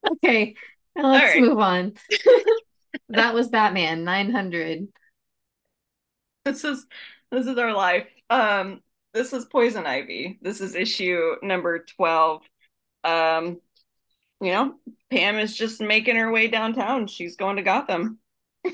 [0.05, 0.55] Okay,
[1.03, 1.41] let's right.
[1.41, 1.93] move on.
[3.09, 4.87] That was Batman 900.
[6.45, 6.85] This is
[7.31, 8.07] this is our life.
[8.29, 8.81] Um,
[9.13, 10.39] this is Poison Ivy.
[10.41, 12.43] This is issue number 12.
[13.03, 13.59] Um,
[14.41, 14.75] you know,
[15.09, 17.07] Pam is just making her way downtown.
[17.07, 18.19] She's going to Gotham.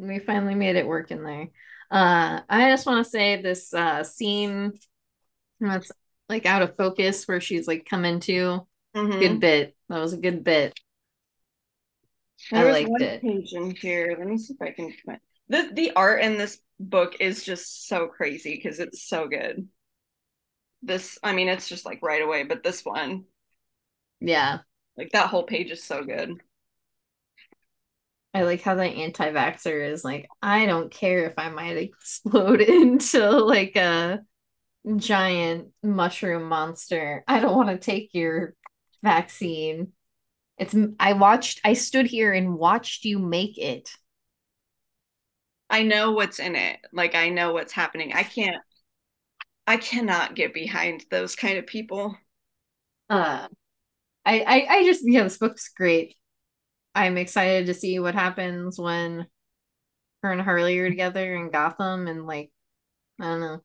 [0.00, 1.48] We finally made it work in there.
[1.90, 4.78] Uh, I just want to say this uh scene
[5.58, 5.90] that's
[6.28, 8.66] like out of focus where she's like coming to.
[8.94, 9.20] Mhm.
[9.20, 9.76] Good bit.
[9.88, 10.78] That was a good bit.
[12.52, 13.20] I There liked one it.
[13.22, 14.14] page in here.
[14.18, 14.94] Let me see if I can
[15.48, 19.68] the the art in this book is just so crazy because it's so good.
[20.82, 23.24] this I mean it's just like right away, but this one,
[24.20, 24.60] Yeah.
[24.96, 26.40] like that whole page is so good.
[28.34, 33.28] I like how the anti-vaxxer is like, I don't care if I might explode into
[33.30, 34.20] like a
[34.96, 37.24] giant mushroom monster.
[37.26, 38.54] I don't want to take your
[39.02, 39.92] vaccine.
[40.58, 43.90] It's I watched I stood here and watched you make it.
[45.70, 46.78] I know what's in it.
[46.92, 48.12] Like I know what's happening.
[48.14, 48.56] I can't
[49.66, 52.16] I cannot get behind those kind of people.
[53.10, 53.48] Uh
[54.26, 56.16] I I, I just yeah, this book's great.
[56.94, 59.26] I'm excited to see what happens when
[60.22, 62.50] her and Harley are together in Gotham and like
[63.20, 63.62] I don't know.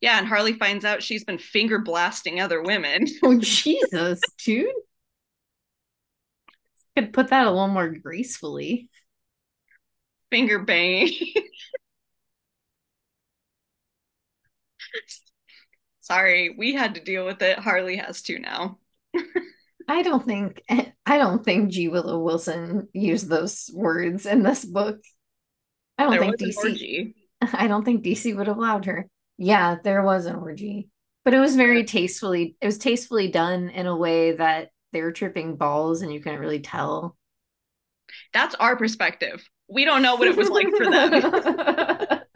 [0.00, 3.06] Yeah, and Harley finds out she's been finger blasting other women.
[3.22, 4.66] Oh Jesus, dude.
[6.96, 8.90] Could put that a little more gracefully.
[10.30, 11.12] Finger banging.
[16.00, 17.58] Sorry, we had to deal with it.
[17.58, 18.78] Harley has to now.
[19.88, 25.00] I don't think I don't think G Willow Wilson used those words in this book.
[25.98, 27.14] I don't There think DC.
[27.52, 29.08] I don't think DC would have allowed her.
[29.42, 30.88] Yeah, there was an orgy.
[31.24, 35.12] But it was very tastefully it was tastefully done in a way that they were
[35.12, 37.16] tripping balls and you couldn't really tell.
[38.32, 39.44] That's our perspective.
[39.68, 42.20] We don't know what it was like for them.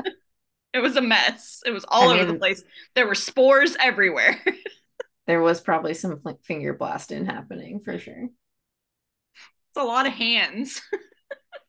[0.74, 1.62] It was a mess.
[1.64, 2.62] It was all I over the place.
[2.94, 4.38] There were spores everywhere.
[5.26, 8.24] there was probably some finger blasting happening for sure.
[8.24, 10.82] It's a lot of hands.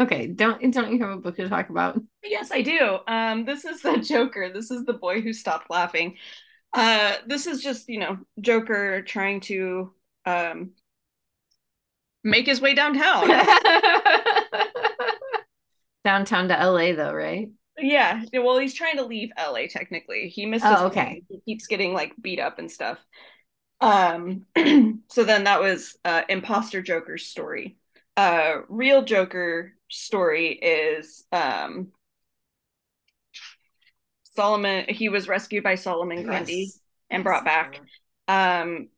[0.00, 2.00] Okay, don't don't you have a book to talk about?
[2.22, 2.98] Yes, I do.
[3.06, 4.50] Um, this is the Joker.
[4.52, 6.16] This is the boy who stopped laughing.
[6.72, 9.92] Uh, this is just, you know, Joker trying to
[10.24, 10.72] um
[12.22, 13.28] make his way downtown.
[16.04, 17.48] Downtown to LA though, right?
[17.80, 20.28] yeah, well, he's trying to leave LA technically.
[20.28, 20.68] He misses.
[20.70, 21.22] Oh, okay.
[21.28, 22.98] He keeps getting like beat up and stuff.
[23.80, 24.46] Um,
[25.10, 27.76] so then that was uh Imposter Joker's story.
[28.16, 31.92] Uh, real Joker story is um
[34.22, 34.86] Solomon.
[34.88, 36.52] He was rescued by Solomon Grundy.
[36.66, 36.80] Yes.
[37.10, 37.80] and brought back.
[38.28, 38.88] Um,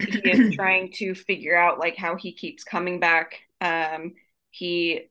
[0.00, 3.40] he is trying to figure out like how he keeps coming back.
[3.60, 4.14] Um,
[4.50, 5.10] he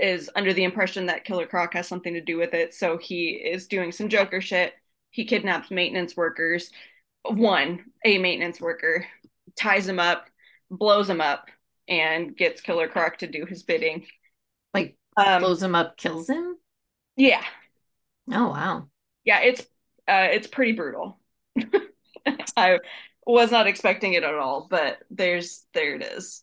[0.00, 3.30] is under the impression that Killer Croc has something to do with it, so he
[3.30, 4.72] is doing some Joker shit.
[5.10, 6.70] He kidnaps maintenance workers.
[7.24, 9.04] One, a maintenance worker,
[9.56, 10.26] ties him up,
[10.70, 11.48] blows him up,
[11.88, 14.06] and gets Killer Croc to do his bidding.
[15.18, 16.58] Um, blows him up, kills him.
[17.16, 17.42] yeah,
[18.32, 18.88] Oh wow.
[19.24, 19.62] yeah, it's
[20.08, 21.18] uh, it's pretty brutal.
[22.56, 22.78] I
[23.26, 26.42] was not expecting it at all, but there's there it is.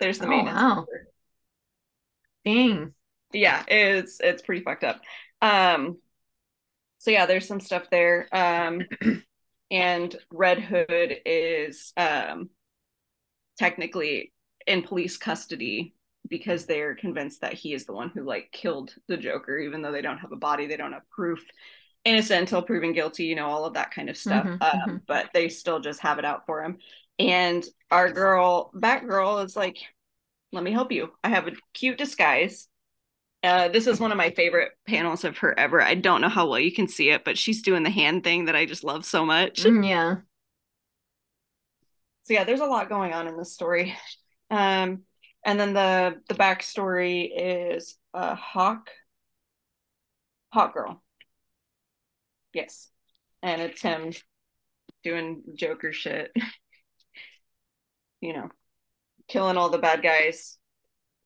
[0.00, 0.46] There's the Oh, main.
[0.46, 0.86] wow.
[2.44, 2.94] Dang.
[3.32, 5.00] Yeah, it's it's pretty fucked up.
[5.42, 5.98] Um,
[6.98, 8.28] so yeah, there's some stuff there.
[8.32, 8.82] Um,
[9.70, 12.50] and Red Hood is um
[13.58, 14.32] technically
[14.66, 15.94] in police custody
[16.28, 19.92] because they're convinced that he is the one who like killed the Joker, even though
[19.92, 21.44] they don't have a body, they don't have proof.
[22.04, 24.44] Innocent until proven guilty, you know, all of that kind of stuff.
[24.46, 25.00] Mhm, um, mhm.
[25.08, 26.78] But they still just have it out for him.
[27.18, 29.78] And our girl, Batgirl, is like,
[30.52, 31.12] "Let me help you.
[31.24, 32.68] I have a cute disguise."
[33.42, 35.80] Uh, this is one of my favorite panels of her ever.
[35.80, 38.46] I don't know how well you can see it, but she's doing the hand thing
[38.46, 39.62] that I just love so much.
[39.64, 40.16] Mm, yeah.
[42.24, 43.96] so yeah, there's a lot going on in this story.
[44.50, 45.02] Um,
[45.46, 48.90] and then the the backstory is a Hawk,
[50.52, 51.02] Hawk Girl.
[52.52, 52.90] Yes,
[53.42, 54.12] and it's him
[55.04, 56.32] doing Joker shit.
[58.20, 58.50] you know,
[59.28, 60.58] killing all the bad guys,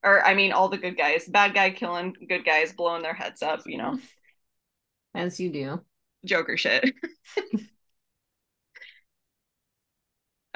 [0.05, 1.26] or I mean, all the good guys.
[1.26, 3.62] Bad guy killing good guys, blowing their heads up.
[3.66, 3.99] You know,
[5.14, 5.80] As you do.
[6.24, 6.95] Joker shit.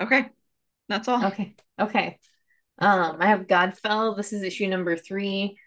[0.00, 0.30] okay,
[0.88, 1.24] that's all.
[1.24, 1.54] Okay.
[1.80, 2.18] Okay.
[2.78, 4.16] Um, I have Godfell.
[4.16, 5.58] This is issue number three.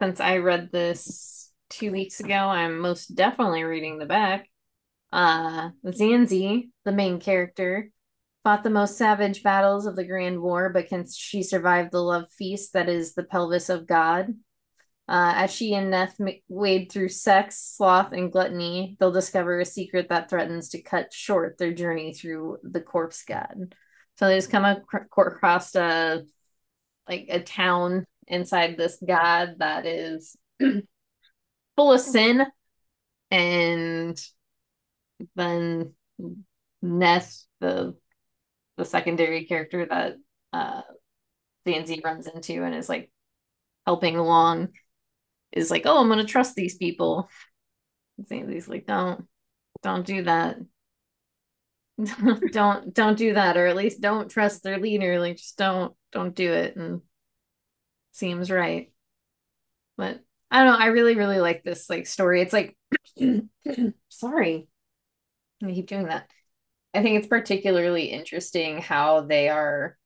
[0.00, 4.48] Since I read this two weeks ago, I'm most definitely reading the back.
[5.12, 7.90] Uh, Zanzi, the main character,
[8.42, 12.24] fought the most savage battles of the Grand War, but can she survive the love
[12.36, 14.34] feast that is the pelvis of God?
[15.08, 16.16] Uh, as she and Neth
[16.48, 21.58] wade through sex, sloth, and gluttony, they'll discover a secret that threatens to cut short
[21.58, 23.74] their journey through the corpse god.
[24.18, 26.22] So they just come across a
[27.08, 30.36] like a town inside this god that is
[31.76, 32.46] full of sin,
[33.30, 34.20] and
[35.34, 35.94] then
[36.82, 37.96] Ness, the
[38.76, 40.16] the secondary character that
[40.52, 40.82] uh
[41.66, 43.10] Zanzi runs into and is like
[43.86, 44.68] helping along,
[45.52, 47.28] is like, oh, I'm gonna trust these people.
[48.22, 49.26] Zanzi's like, don't.
[49.82, 50.56] don't do that.
[52.52, 55.20] don't don't do that, or at least don't trust their leader.
[55.20, 56.76] Like just don't don't do it.
[56.76, 57.02] And
[58.12, 58.92] seems right.
[59.96, 60.20] But
[60.50, 60.78] I don't know.
[60.78, 62.42] I really really like this like story.
[62.42, 62.76] It's like
[64.08, 64.68] sorry,
[65.62, 66.28] I keep doing that.
[66.94, 69.96] I think it's particularly interesting how they are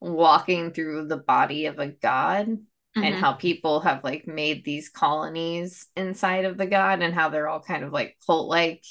[0.00, 3.02] walking through the body of a god mm-hmm.
[3.02, 7.48] and how people have like made these colonies inside of the god and how they're
[7.48, 8.82] all kind of like cult like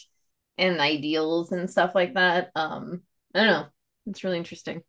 [0.60, 2.51] and ideals and stuff like that.
[2.55, 3.01] Um,
[3.34, 3.66] I don't know.
[4.07, 4.82] It's really interesting.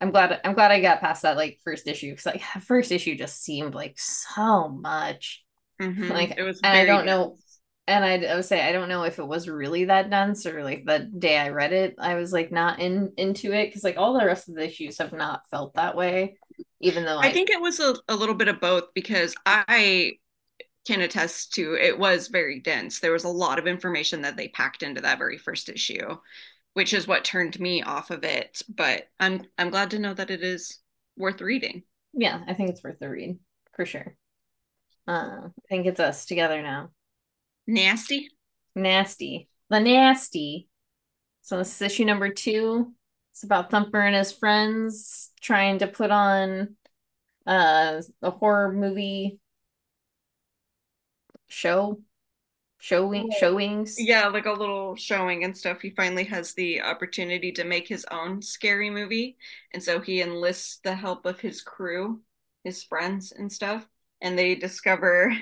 [0.00, 3.16] I'm glad I'm glad I got past that like first issue because like first issue
[3.16, 5.44] just seemed like so much.
[5.80, 6.10] Mm-hmm.
[6.10, 7.06] Like it was and I don't dense.
[7.06, 7.36] know
[7.86, 10.62] and I, I would say I don't know if it was really that dense or
[10.62, 13.96] like the day I read it, I was like not in into it because like
[13.96, 16.36] all the rest of the issues have not felt that way.
[16.80, 20.12] Even though I, I think it was a, a little bit of both because I
[20.86, 23.00] can attest to it was very dense.
[23.00, 26.16] There was a lot of information that they packed into that very first issue,
[26.74, 28.62] which is what turned me off of it.
[28.68, 30.80] But I'm I'm glad to know that it is
[31.16, 31.84] worth reading.
[32.12, 33.38] Yeah, I think it's worth the read
[33.74, 34.16] for sure.
[35.06, 36.90] Uh, I think it's us together now.
[37.66, 38.28] Nasty.
[38.74, 39.48] Nasty.
[39.70, 40.68] The nasty.
[41.42, 42.92] So this is issue number two.
[43.32, 46.76] It's about Thumper and his friends trying to put on
[47.44, 49.40] uh a horror movie
[51.52, 52.00] show
[52.78, 57.62] showing showings yeah like a little showing and stuff he finally has the opportunity to
[57.62, 59.36] make his own scary movie
[59.72, 62.20] and so he enlists the help of his crew
[62.64, 63.86] his friends and stuff
[64.20, 65.32] and they discover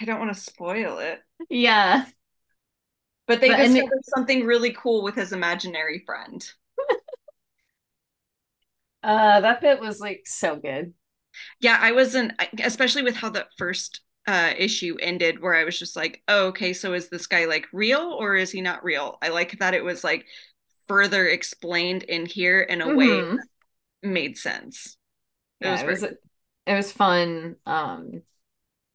[0.00, 1.20] I don't want to spoil it.
[1.48, 2.04] Yeah.
[3.26, 6.46] But they but, discovered it, something really cool with his imaginary friend.
[9.02, 10.92] uh that bit was like so good.
[11.60, 12.32] Yeah, I wasn't
[12.62, 16.72] especially with how the first uh issue ended where I was just like, oh, okay,
[16.72, 19.18] so is this guy like real or is he not real?
[19.22, 20.26] I like that it was like
[20.88, 22.96] further explained in here in a mm-hmm.
[22.96, 23.38] way
[24.02, 24.96] made sense.
[25.60, 26.16] It yeah, was, it was
[26.66, 27.56] it was fun.
[27.66, 28.22] Um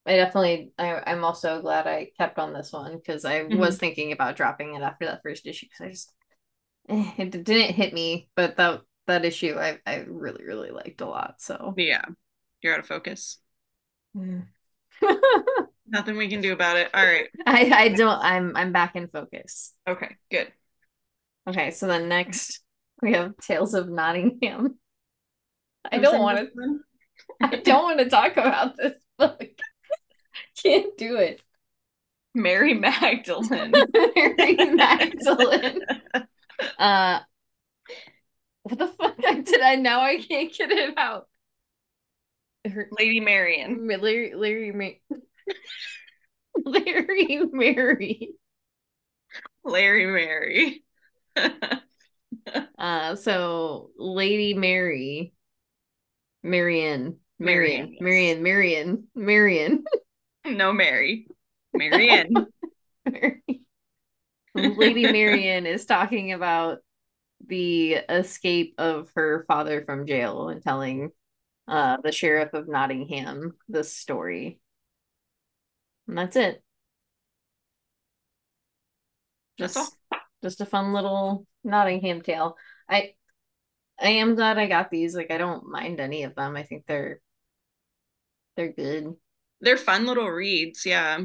[0.06, 3.60] I definitely I, I'm also glad I kept on this one because I mm-hmm.
[3.60, 6.14] was thinking about dropping it after that first issue because I just
[6.90, 11.06] eh, it didn't hit me, but that that issue I I really really liked a
[11.06, 11.36] lot.
[11.40, 12.06] So yeah,
[12.62, 13.40] you're out of focus.
[14.16, 14.48] Mm.
[15.88, 16.90] Nothing we can do about it.
[16.94, 17.28] All right.
[17.46, 18.20] I I don't.
[18.20, 19.74] I'm I'm back in focus.
[19.88, 20.52] Okay, good.
[21.48, 22.62] Okay, so then next
[23.02, 24.78] we have Tales of Nottingham.
[25.92, 26.80] I don't want to.
[27.42, 29.44] I don't want to talk about this book.
[30.62, 31.42] Can't do it.
[32.34, 33.74] Mary Magdalene.
[33.94, 35.80] Mary Magdalene.
[36.78, 37.20] Uh,
[38.64, 40.02] what the fuck did I now?
[40.02, 41.28] I can't get it out.
[42.70, 43.88] Her, Lady Marian.
[43.88, 45.16] Larry, Larry, Ma-
[46.66, 48.34] Larry Mary.
[49.64, 50.84] Larry Mary.
[52.78, 55.34] uh, so Lady Mary,
[56.44, 59.84] Marian, Marian, Marian, Marian, Marian.
[60.46, 61.28] No, Mary.
[61.74, 62.48] Marian.
[64.56, 66.80] Lady Marian is talking about
[67.48, 71.12] the escape of her father from jail and telling
[71.68, 74.60] uh, the sheriff of Nottingham this story.
[76.08, 76.64] And that's it.
[79.58, 80.20] Just, that's all.
[80.44, 82.58] just a fun little Nottingham tale.
[82.90, 83.14] I
[84.00, 85.16] I am glad I got these.
[85.16, 86.56] Like I don't mind any of them.
[86.56, 87.22] I think they're
[88.56, 89.16] they're good
[89.62, 90.86] they're fun little reads.
[90.86, 91.20] Yeah.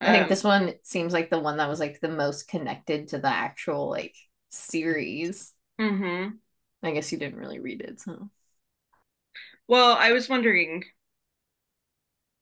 [0.00, 3.08] I think um, this one seems like the one that was like the most connected
[3.08, 4.14] to the actual like
[4.50, 5.52] series.
[5.80, 6.30] Mm-hmm.
[6.82, 8.28] I guess you didn't really read it, so.
[9.68, 10.84] Well, I was wondering.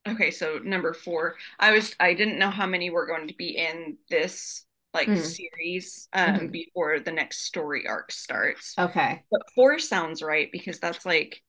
[0.06, 1.36] Okay, so number four.
[1.58, 4.64] I was I didn't know how many were going to be in this
[4.94, 5.18] like mm.
[5.18, 6.46] series um mm-hmm.
[6.48, 8.74] before the next story arc starts.
[8.78, 9.22] Okay.
[9.30, 11.42] But four sounds right because that's like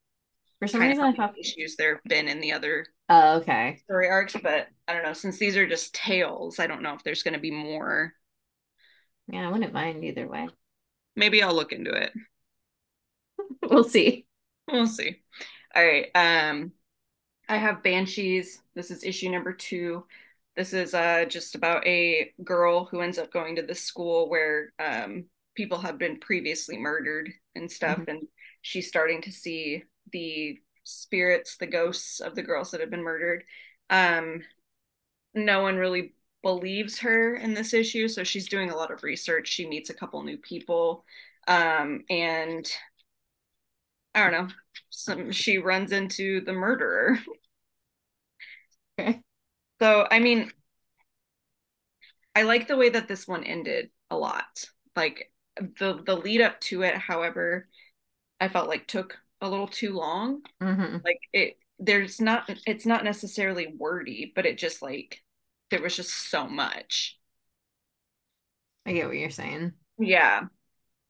[0.59, 4.07] for some reason, I thought issues there have been in the other uh, okay story
[4.07, 5.11] arcs, but I don't know.
[5.11, 8.13] Since these are just tales, I don't know if there's going to be more.
[9.27, 10.47] Yeah, I wouldn't mind either way.
[11.17, 12.13] Maybe I'll look into it.
[13.69, 14.25] we'll see.
[14.71, 15.21] We'll see.
[15.75, 16.09] All right.
[16.13, 16.71] Um,
[17.49, 18.61] I have Banshees.
[18.75, 20.05] This is issue number two.
[20.55, 24.71] This is uh just about a girl who ends up going to this school where
[24.79, 28.09] um people have been previously murdered and stuff, mm-hmm.
[28.09, 28.27] and
[28.61, 33.43] she's starting to see the spirits, the ghosts of the girls that have been murdered.
[33.89, 34.41] Um,
[35.33, 36.13] no one really
[36.43, 39.47] believes her in this issue, so she's doing a lot of research.
[39.47, 41.05] She meets a couple new people,
[41.47, 42.69] um, and
[44.15, 44.53] I don't know.
[44.89, 47.19] Some she runs into the murderer.
[48.99, 49.21] Okay.
[49.81, 50.51] So, I mean,
[52.35, 54.65] I like the way that this one ended a lot.
[54.95, 57.67] Like the the lead up to it, however,
[58.39, 60.41] I felt like took a little too long.
[60.61, 60.97] Mm-hmm.
[61.03, 65.21] Like it there's not it's not necessarily wordy, but it just like
[65.69, 67.17] there was just so much.
[68.85, 69.73] I get what you're saying.
[69.97, 70.41] Yeah.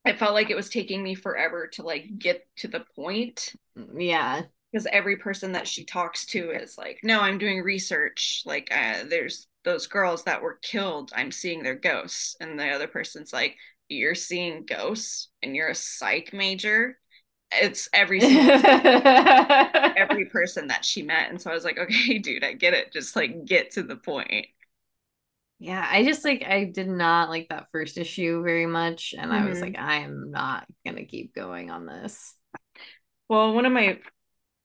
[0.05, 3.53] It felt like it was taking me forever to like get to the point
[3.95, 4.43] Yeah.
[4.71, 8.43] because every person that she talks to is like, no, I'm doing research.
[8.45, 11.11] Like, uh, there's those girls that were killed.
[11.15, 12.35] I'm seeing their ghosts.
[12.39, 13.55] And the other person's like,
[13.87, 16.97] you're seeing ghosts and you're a psych major.
[17.51, 18.19] It's every
[19.95, 21.29] every person that she met.
[21.29, 22.91] And so I was like, okay, dude, I get it.
[22.91, 24.47] Just like get to the point.
[25.63, 29.45] Yeah, I just like I did not like that first issue very much, and I
[29.47, 29.61] was Mhm.
[29.61, 32.35] like, I am not gonna keep going on this.
[33.29, 33.99] Well, one of my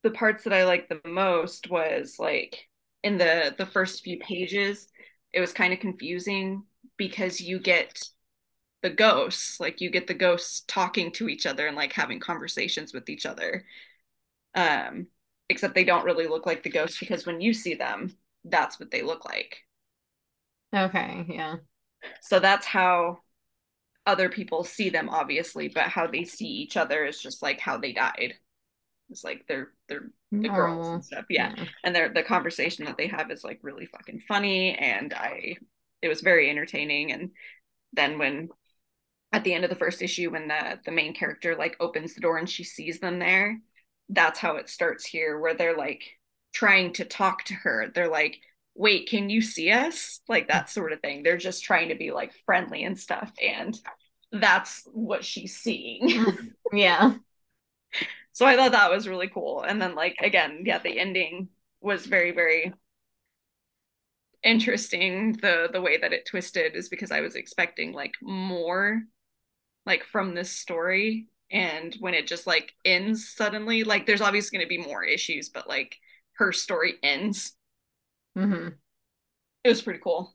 [0.05, 2.67] the parts that I liked the most was like
[3.05, 4.89] in the the first few pages,
[5.33, 6.65] it was kind of confusing
[6.97, 8.01] because you get
[8.83, 12.95] the ghosts, like you get the ghosts talking to each other and like having conversations
[12.95, 13.65] with each other.
[14.55, 15.09] Um,
[15.51, 18.91] except they don't really look like the ghosts because when you see them, that's what
[18.93, 19.59] they look like.
[20.75, 21.57] Okay, yeah.
[22.21, 23.19] So that's how
[24.07, 27.79] other people see them, obviously, but how they see each other is just like how
[27.79, 28.35] they died.
[29.11, 31.25] It's like they're they're the girls and stuff.
[31.31, 31.55] Yeah.
[31.83, 35.57] And they're the conversation that they have is like really fucking funny and I
[36.03, 37.13] it was very entertaining.
[37.13, 37.31] And
[37.93, 38.51] then when
[39.33, 42.21] at the end of the first issue when the the main character like opens the
[42.21, 43.61] door and she sees them there,
[44.09, 46.03] that's how it starts here, where they're like
[46.53, 47.91] trying to talk to her.
[47.95, 48.41] They're like,
[48.79, 50.21] wait, can you see us?
[50.29, 51.23] Like that sort of thing.
[51.23, 53.33] They're just trying to be like friendly and stuff.
[53.43, 53.77] And
[54.33, 56.27] that's what she's seeing.
[56.71, 57.15] Yeah.
[58.33, 59.63] so I thought that was really cool.
[59.63, 61.49] And then like again, yeah, the ending
[61.81, 62.73] was very, very
[64.43, 65.33] interesting.
[65.33, 69.03] The the way that it twisted is because I was expecting like more
[69.87, 71.29] like from this story.
[71.51, 75.69] And when it just like ends suddenly, like there's obviously gonna be more issues, but
[75.69, 75.97] like
[76.35, 77.55] her story ends.
[78.37, 78.69] Hmm
[79.65, 80.35] It was pretty cool.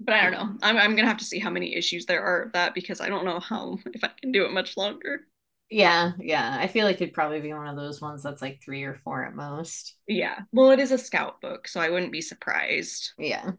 [0.00, 0.58] But I don't know.
[0.62, 3.08] I'm I'm gonna have to see how many issues there are of that because I
[3.08, 5.22] don't know how if I can do it much longer.
[5.70, 6.56] Yeah, yeah.
[6.58, 9.24] I feel like it'd probably be one of those ones that's like three or four
[9.24, 9.96] at most.
[10.08, 10.40] Yeah.
[10.52, 13.12] Well, it is a scout book, so I wouldn't be surprised.
[13.18, 13.52] Yeah.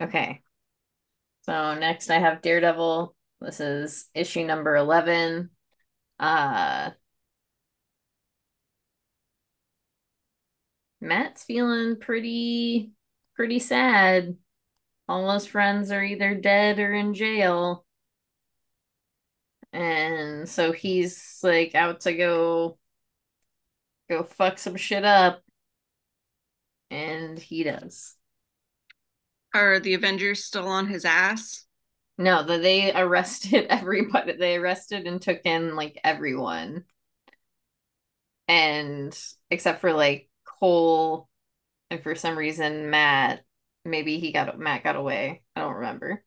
[0.00, 0.42] Okay.
[1.42, 3.14] So next I have Daredevil.
[3.40, 5.50] This is issue number 11.
[6.18, 6.90] Uh
[11.02, 12.92] Matt's feeling pretty
[13.34, 14.36] pretty sad.
[15.08, 17.84] All his friends are either dead or in jail.
[19.72, 22.78] And so he's like out to go
[24.08, 25.42] go fuck some shit up.
[26.90, 28.14] And he does.
[29.54, 31.66] Are the Avengers still on his ass?
[32.16, 34.34] No, that they arrested everybody.
[34.36, 36.84] They arrested and took in like everyone.
[38.46, 39.18] And
[39.50, 40.28] except for like
[40.62, 41.28] Cole
[41.90, 43.42] and for some reason Matt,
[43.84, 45.42] maybe he got Matt got away.
[45.56, 46.22] I don't remember.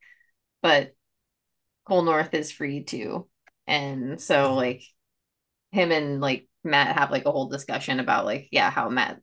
[0.61, 0.91] But
[1.85, 3.29] Cole North is free too.
[3.65, 4.83] And so like
[5.71, 9.21] him and like Matt have like a whole discussion about like yeah, how Matt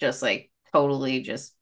[0.00, 1.54] just like totally just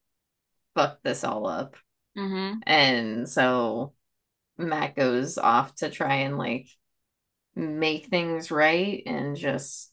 [0.76, 1.76] fucked this all up.
[2.16, 2.60] Mm-hmm.
[2.64, 3.92] And so
[4.56, 6.68] Matt goes off to try and like
[7.56, 9.90] make things right and just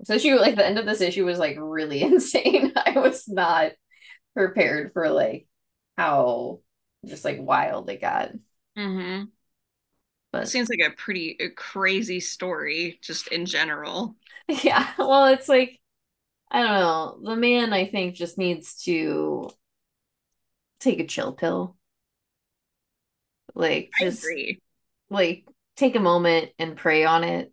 [0.00, 2.72] this issue like the end of this issue was like really insane.
[2.76, 3.72] I was not
[4.34, 5.46] prepared for like
[5.96, 6.60] how
[7.06, 8.30] just like wild it got.
[8.76, 9.24] Mm-hmm.
[10.32, 14.16] But Seems like a pretty a crazy story, just in general.
[14.48, 15.80] yeah, well it's like
[16.50, 17.18] I don't know.
[17.30, 19.50] The man I think just needs to
[20.80, 21.76] take a chill pill.
[23.54, 24.62] Like I just agree.
[25.10, 25.44] like
[25.76, 27.52] take a moment and pray on it.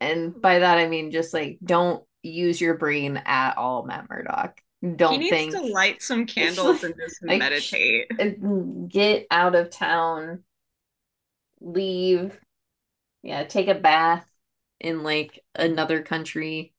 [0.00, 4.60] And by that I mean just like don't use your brain at all, Matt Murdock.
[4.96, 8.10] Don't needs think to light some candles and just like, meditate.
[8.88, 10.42] get out of town,
[11.60, 12.38] leave,
[13.22, 14.26] yeah, take a bath
[14.80, 16.72] in like another country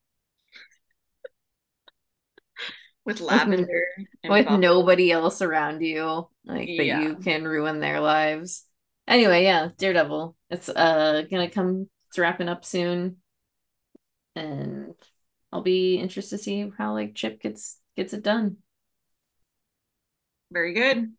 [3.06, 3.84] with lavender
[4.28, 7.02] with nobody else around you, like that Yeah.
[7.02, 8.66] you can ruin their lives.
[9.08, 10.36] Anyway, yeah, Daredevil.
[10.50, 11.88] It's uh gonna come.
[12.12, 13.22] It's wrapping up soon,
[14.36, 14.96] and
[15.50, 18.58] I'll be interested to see how like Chip gets gets it done.
[20.52, 21.14] Very good.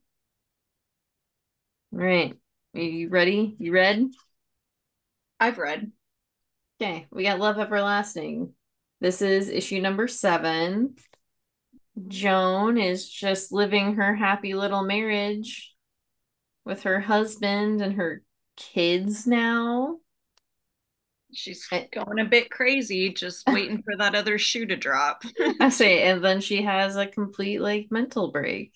[1.95, 2.35] All right,
[2.75, 3.57] are you ready?
[3.59, 4.11] You read?
[5.41, 5.91] I've read.
[6.79, 8.53] Okay, we got Love Everlasting.
[9.01, 10.97] This is issue number seven.
[12.07, 15.75] Joan is just living her happy little marriage
[16.67, 18.23] with her husband and her
[18.59, 19.97] kids now.
[21.35, 25.25] She's going a bit crazy, just waiting for that other shoe to drop.
[25.61, 28.73] I say, and then she has a complete like mental break.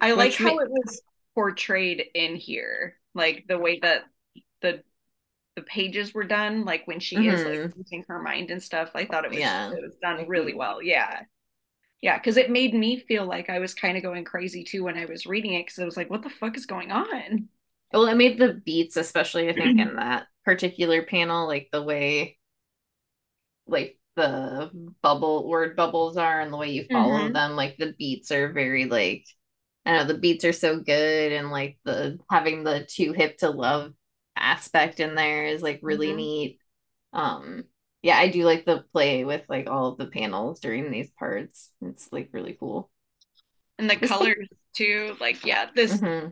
[0.00, 1.02] I like how ma- it was
[1.34, 4.04] portrayed in here, like the way that
[4.62, 4.82] the
[5.54, 7.34] the pages were done, like when she mm-hmm.
[7.34, 7.78] is like mm-hmm.
[7.78, 8.90] losing her mind and stuff.
[8.94, 9.70] I thought it was yeah.
[9.70, 10.82] it was done really well.
[10.82, 11.22] Yeah.
[12.02, 14.98] Yeah, because it made me feel like I was kind of going crazy too when
[14.98, 17.48] I was reading it because I was like, what the fuck is going on?
[17.92, 22.38] Well, it made the beats, especially I think in that particular panel, like the way
[23.66, 24.70] like the
[25.02, 27.34] bubble word bubbles are and the way you follow mm-hmm.
[27.34, 29.26] them, like the beats are very like
[29.84, 33.50] I know the beats are so good and like the having the too hip to
[33.50, 33.92] love
[34.36, 36.16] aspect in there is like really mm-hmm.
[36.16, 36.58] neat.
[37.12, 37.64] Um
[38.02, 41.70] yeah, I do like the play with like all of the panels during these parts.
[41.82, 42.88] It's like really cool.
[43.78, 45.16] And the colors too.
[45.20, 46.28] Like, yeah, this mm-hmm.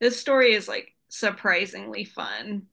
[0.00, 2.64] this story is like surprisingly fun.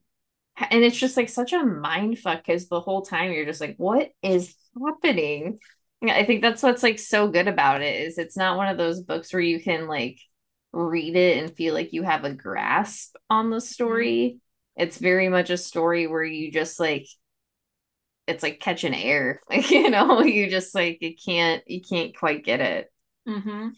[0.69, 3.75] And it's just like such a mind fuck because the whole time you're just like,
[3.77, 5.59] what is happening?
[6.03, 9.01] I think that's what's like so good about it is it's not one of those
[9.01, 10.19] books where you can like
[10.73, 14.39] read it and feel like you have a grasp on the story.
[14.77, 14.83] Mm-hmm.
[14.83, 17.05] It's very much a story where you just like
[18.27, 19.41] it's like catching air.
[19.49, 22.91] Like, you know, you just like you can't you can't quite get it.
[23.27, 23.69] Mm-hmm.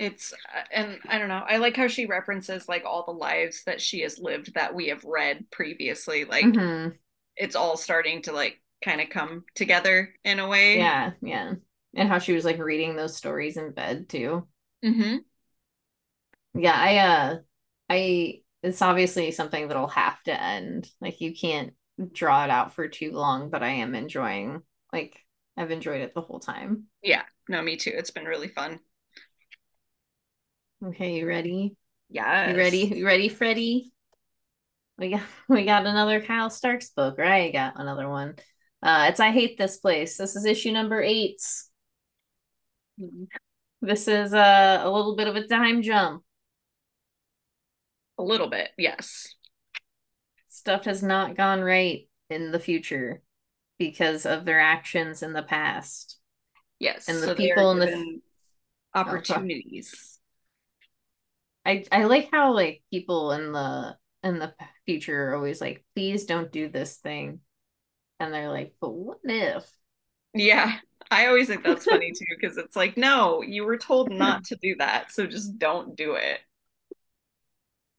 [0.00, 0.32] It's
[0.72, 1.44] and I don't know.
[1.46, 4.88] I like how she references like all the lives that she has lived that we
[4.88, 6.24] have read previously.
[6.24, 6.96] Like mm-hmm.
[7.36, 10.78] it's all starting to like kind of come together in a way.
[10.78, 11.52] Yeah, yeah.
[11.94, 14.48] And how she was like reading those stories in bed too.
[14.82, 15.16] Mm-hmm.
[16.58, 17.36] Yeah, I uh
[17.90, 20.88] I it's obviously something that'll have to end.
[21.02, 21.74] Like you can't
[22.10, 24.62] draw it out for too long, but I am enjoying
[24.94, 25.18] like
[25.58, 26.84] I've enjoyed it the whole time.
[27.02, 27.92] Yeah, no, me too.
[27.94, 28.80] It's been really fun.
[30.84, 31.76] Okay, you ready?
[32.08, 32.50] Yeah.
[32.50, 32.78] You ready?
[32.78, 33.92] You ready, Freddie?
[34.98, 37.48] We got we got another Kyle Starks book, right?
[37.48, 38.36] I got another one.
[38.82, 40.16] Uh it's I Hate This Place.
[40.16, 41.40] This is issue number eight.
[43.82, 46.22] This is uh, a little bit of a time jump.
[48.18, 49.34] A little bit, yes
[50.60, 53.22] stuff has not gone right in the future
[53.78, 56.18] because of their actions in the past.
[56.78, 58.20] Yes, and the so people in the
[58.94, 60.19] opportunities.
[61.64, 64.54] I I like how like people in the in the
[64.86, 67.40] future are always like, please don't do this thing,
[68.20, 69.70] and they're like, but what if?
[70.34, 70.78] Yeah,
[71.10, 74.56] I always think that's funny too because it's like, no, you were told not to
[74.56, 76.40] do that, so just don't do it.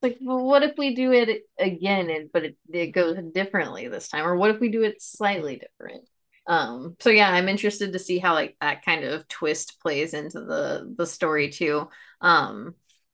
[0.01, 4.07] Like well what if we do it again and but it, it goes differently this
[4.09, 4.25] time?
[4.25, 6.05] Or what if we do it slightly different?
[6.47, 10.39] Um so yeah i'm interested to see how like that kind of twist plays into
[10.41, 11.87] the the story too.
[12.19, 12.73] Um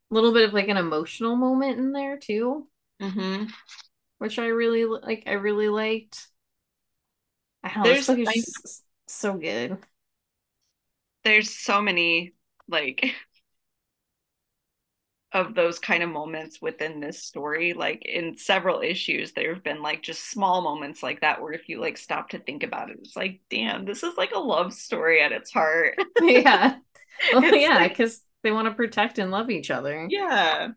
[0.09, 2.67] little bit of like an emotional moment in there too.
[3.01, 3.45] Mm-hmm.
[4.17, 6.27] which i really like i really liked.
[7.63, 9.77] I don't know there's, book is so good.
[11.23, 12.33] There's so many
[12.67, 13.13] like
[15.33, 17.73] of those kind of moments within this story.
[17.73, 21.67] Like in several issues there have been like just small moments like that where if
[21.67, 24.73] you like stop to think about it it's like damn this is like a love
[24.73, 25.97] story at its heart.
[26.21, 26.77] Yeah.
[27.33, 30.69] Well, yeah because like, they want to protect and love each other yeah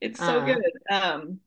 [0.00, 1.40] it's so uh, good um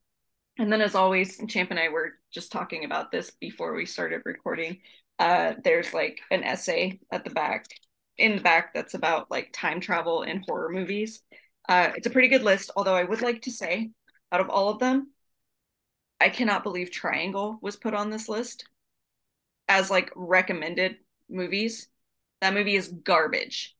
[0.58, 4.22] and then as always champ and i were just talking about this before we started
[4.26, 4.78] recording
[5.20, 7.66] uh there's like an essay at the back
[8.18, 11.22] in the back that's about like time travel in horror movies
[11.70, 13.92] uh, it's a pretty good list, although I would like to say,
[14.32, 15.12] out of all of them,
[16.20, 18.68] I cannot believe Triangle was put on this list
[19.68, 20.98] as like recommended
[21.30, 21.88] movies.
[22.42, 23.76] That movie is garbage.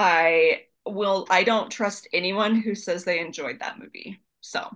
[0.00, 4.22] I will I don't trust anyone who says they enjoyed that movie.
[4.40, 4.66] So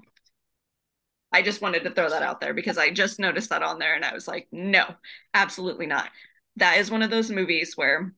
[1.32, 3.94] I just wanted to throw that out there because I just noticed that on there
[3.94, 4.84] and I was like, no,
[5.32, 6.10] absolutely not.
[6.56, 8.12] That is one of those movies where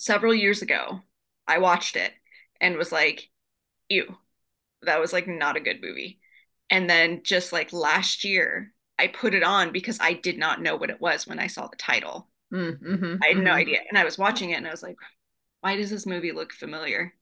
[0.00, 1.02] several years ago
[1.46, 2.12] I watched it
[2.60, 3.30] and was like,
[3.88, 4.16] ew,
[4.82, 6.18] that was like not a good movie.
[6.68, 10.74] And then just like last year, I put it on because I did not know
[10.74, 12.28] what it was when I saw the title.
[12.52, 13.44] Mm, mm-hmm, I had mm-hmm.
[13.44, 13.78] no idea.
[13.88, 14.96] And I was watching it and I was like,
[15.64, 17.14] why does this movie look familiar?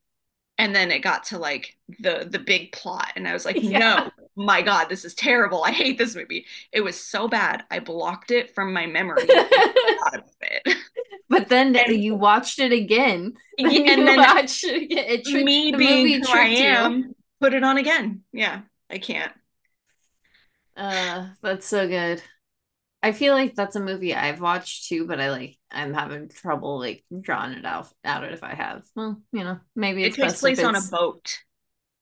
[0.59, 3.79] And then it got to like the the big plot and I was like, yeah.
[3.79, 5.63] no, my god, this is terrible.
[5.63, 6.47] I hate this movie.
[6.73, 7.63] It was so bad.
[7.71, 9.29] I blocked it from my memory.
[11.29, 13.33] But then and, you watched it again.
[13.59, 15.05] And you then watched it again.
[15.09, 17.17] It tricked, me being who I am, you.
[17.41, 18.23] put it on again.
[18.33, 19.33] Yeah, I can't.
[20.77, 22.23] Uh, that's so good.
[23.03, 26.79] I feel like that's a movie I've watched too, but I like I'm having trouble
[26.79, 28.85] like drawing it out out if I have.
[28.95, 31.39] Well, you know, maybe it takes place on a boat.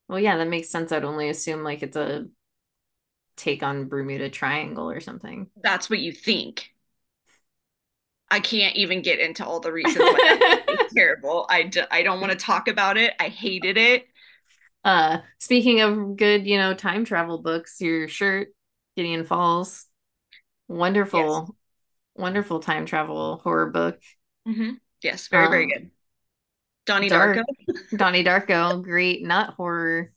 [0.08, 0.92] Well, yeah, that makes sense.
[0.92, 2.26] I'd only assume like it's a
[3.36, 5.48] take on Bermuda Triangle or something.
[5.62, 6.72] That's what you think.
[8.30, 10.36] I can't even get into all the reasons why
[10.68, 11.46] it's terrible.
[11.48, 13.12] I d- I don't want to talk about it.
[13.18, 14.06] I hated it.
[14.84, 18.48] Uh, speaking of good, you know, time travel books, your shirt,
[18.96, 19.86] Gideon Falls,
[20.74, 21.50] wonderful, yes.
[22.14, 24.00] wonderful time travel horror book.
[24.48, 24.72] Mm-hmm.
[25.02, 25.90] Yes, very um, very good.
[26.86, 27.44] Donnie Dark, Darko.
[27.96, 30.12] Donnie Darko, great, not horror,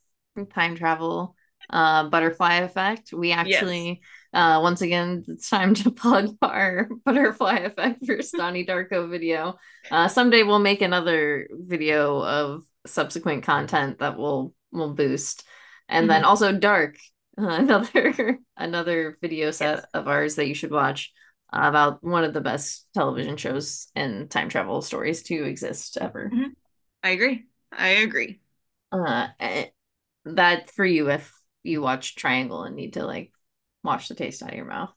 [0.54, 1.36] time travel.
[1.70, 3.14] Uh, Butterfly Effect.
[3.14, 3.88] We actually.
[3.88, 3.98] Yes
[4.34, 9.60] uh, once again, it's time to plug our butterfly effect for Donnie Darko video.
[9.92, 15.44] Uh, someday we'll make another video of subsequent content that will will boost,
[15.88, 16.10] and mm-hmm.
[16.10, 16.98] then also Dark,
[17.38, 19.86] uh, another another video set yes.
[19.94, 21.12] of ours that you should watch
[21.52, 26.30] uh, about one of the best television shows and time travel stories to exist ever.
[26.34, 26.50] Mm-hmm.
[27.04, 27.46] I agree.
[27.72, 28.40] I agree.
[28.92, 29.66] Uh, eh,
[30.26, 33.32] that for you if you watch Triangle and need to like
[33.84, 34.94] wash the taste out of your mouth.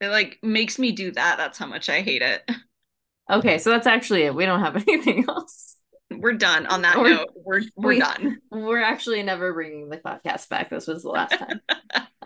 [0.00, 1.38] It like makes me do that.
[1.38, 2.48] That's how much I hate it.
[3.30, 4.34] Okay, so that's actually it.
[4.34, 5.75] We don't have anything else.
[6.20, 7.28] We're done on that we're, note.
[7.34, 8.38] We're we're we, done.
[8.50, 10.70] We're actually never bringing the podcast back.
[10.70, 11.60] This was the last time.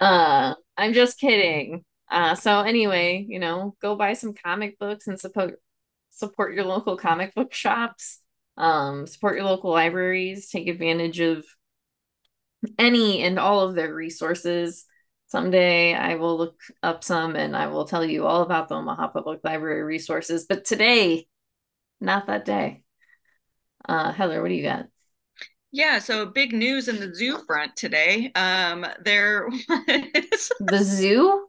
[0.01, 1.84] uh, I'm just kidding.
[2.11, 5.61] Uh, so anyway, you know, go buy some comic books and support
[6.11, 8.20] support your local comic book shops.
[8.57, 10.51] Um, support your local libraries.
[10.51, 11.45] Take advantage of
[12.78, 14.84] any and all of their resources.
[15.28, 19.09] Someday I will look up some and I will tell you all about the Omaha
[19.09, 20.47] Public Library resources.
[20.49, 21.28] But today,
[22.01, 22.82] not that day.
[23.91, 24.86] Uh, Heather, what do you got?
[25.72, 28.30] Yeah, so big news in the zoo front today.
[28.36, 31.49] Um, there was the zoo,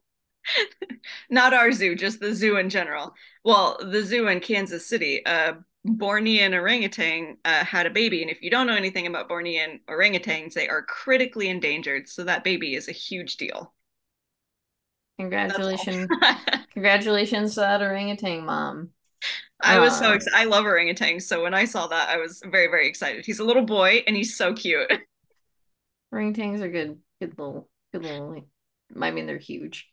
[1.30, 3.14] not our zoo, just the zoo in general.
[3.44, 5.24] Well, the zoo in Kansas City.
[5.24, 5.54] Uh,
[5.88, 8.24] Bornean orangutan uh, had a baby.
[8.24, 12.10] And if you don't know anything about Bornean orangutans, they are critically endangered.
[12.10, 13.74] So that baby is a huge deal.
[15.20, 16.08] Congratulations.
[16.74, 18.90] Congratulations to that orangutan mom.
[19.64, 20.38] I was so uh, excited.
[20.38, 21.24] I love orangutans.
[21.24, 23.26] So when I saw that, I was very, very excited.
[23.26, 24.92] He's a little boy and he's so cute.
[26.14, 28.44] Orangutans are good, good little, good little.
[29.00, 29.88] I mean, they're huge.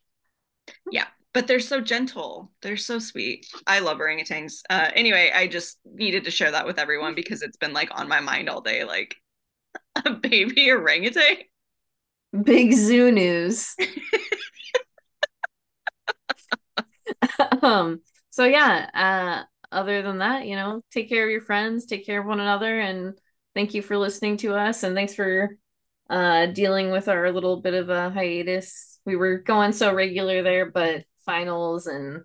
[0.91, 2.51] Yeah but they're so gentle.
[2.63, 3.47] They're so sweet.
[3.65, 4.63] I love orangutans.
[4.71, 8.09] Uh, anyway, I just needed to share that with everyone because it's been like on
[8.09, 8.85] my mind all day.
[8.85, 9.15] Like
[10.05, 11.37] a baby orangutan.
[12.43, 13.77] Big zoo news.
[17.63, 18.01] um.
[18.31, 18.89] So yeah.
[18.93, 19.45] Uh.
[19.71, 22.79] Other than that, you know, take care of your friends, take care of one another,
[22.79, 23.19] and
[23.55, 25.57] thank you for listening to us, and thanks for
[26.11, 28.99] uh dealing with our little bit of a hiatus.
[29.05, 32.23] We were going so regular there, but finals and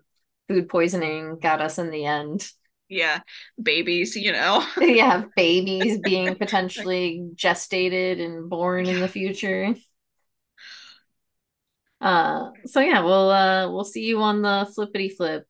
[0.48, 2.48] food poisoning got us in the end.
[2.88, 3.20] Yeah,
[3.60, 4.64] babies, you know.
[4.80, 9.74] yeah, babies being potentially gestated and born in the future.
[12.00, 15.46] Uh so yeah, we'll uh we'll see you on the flippity flip.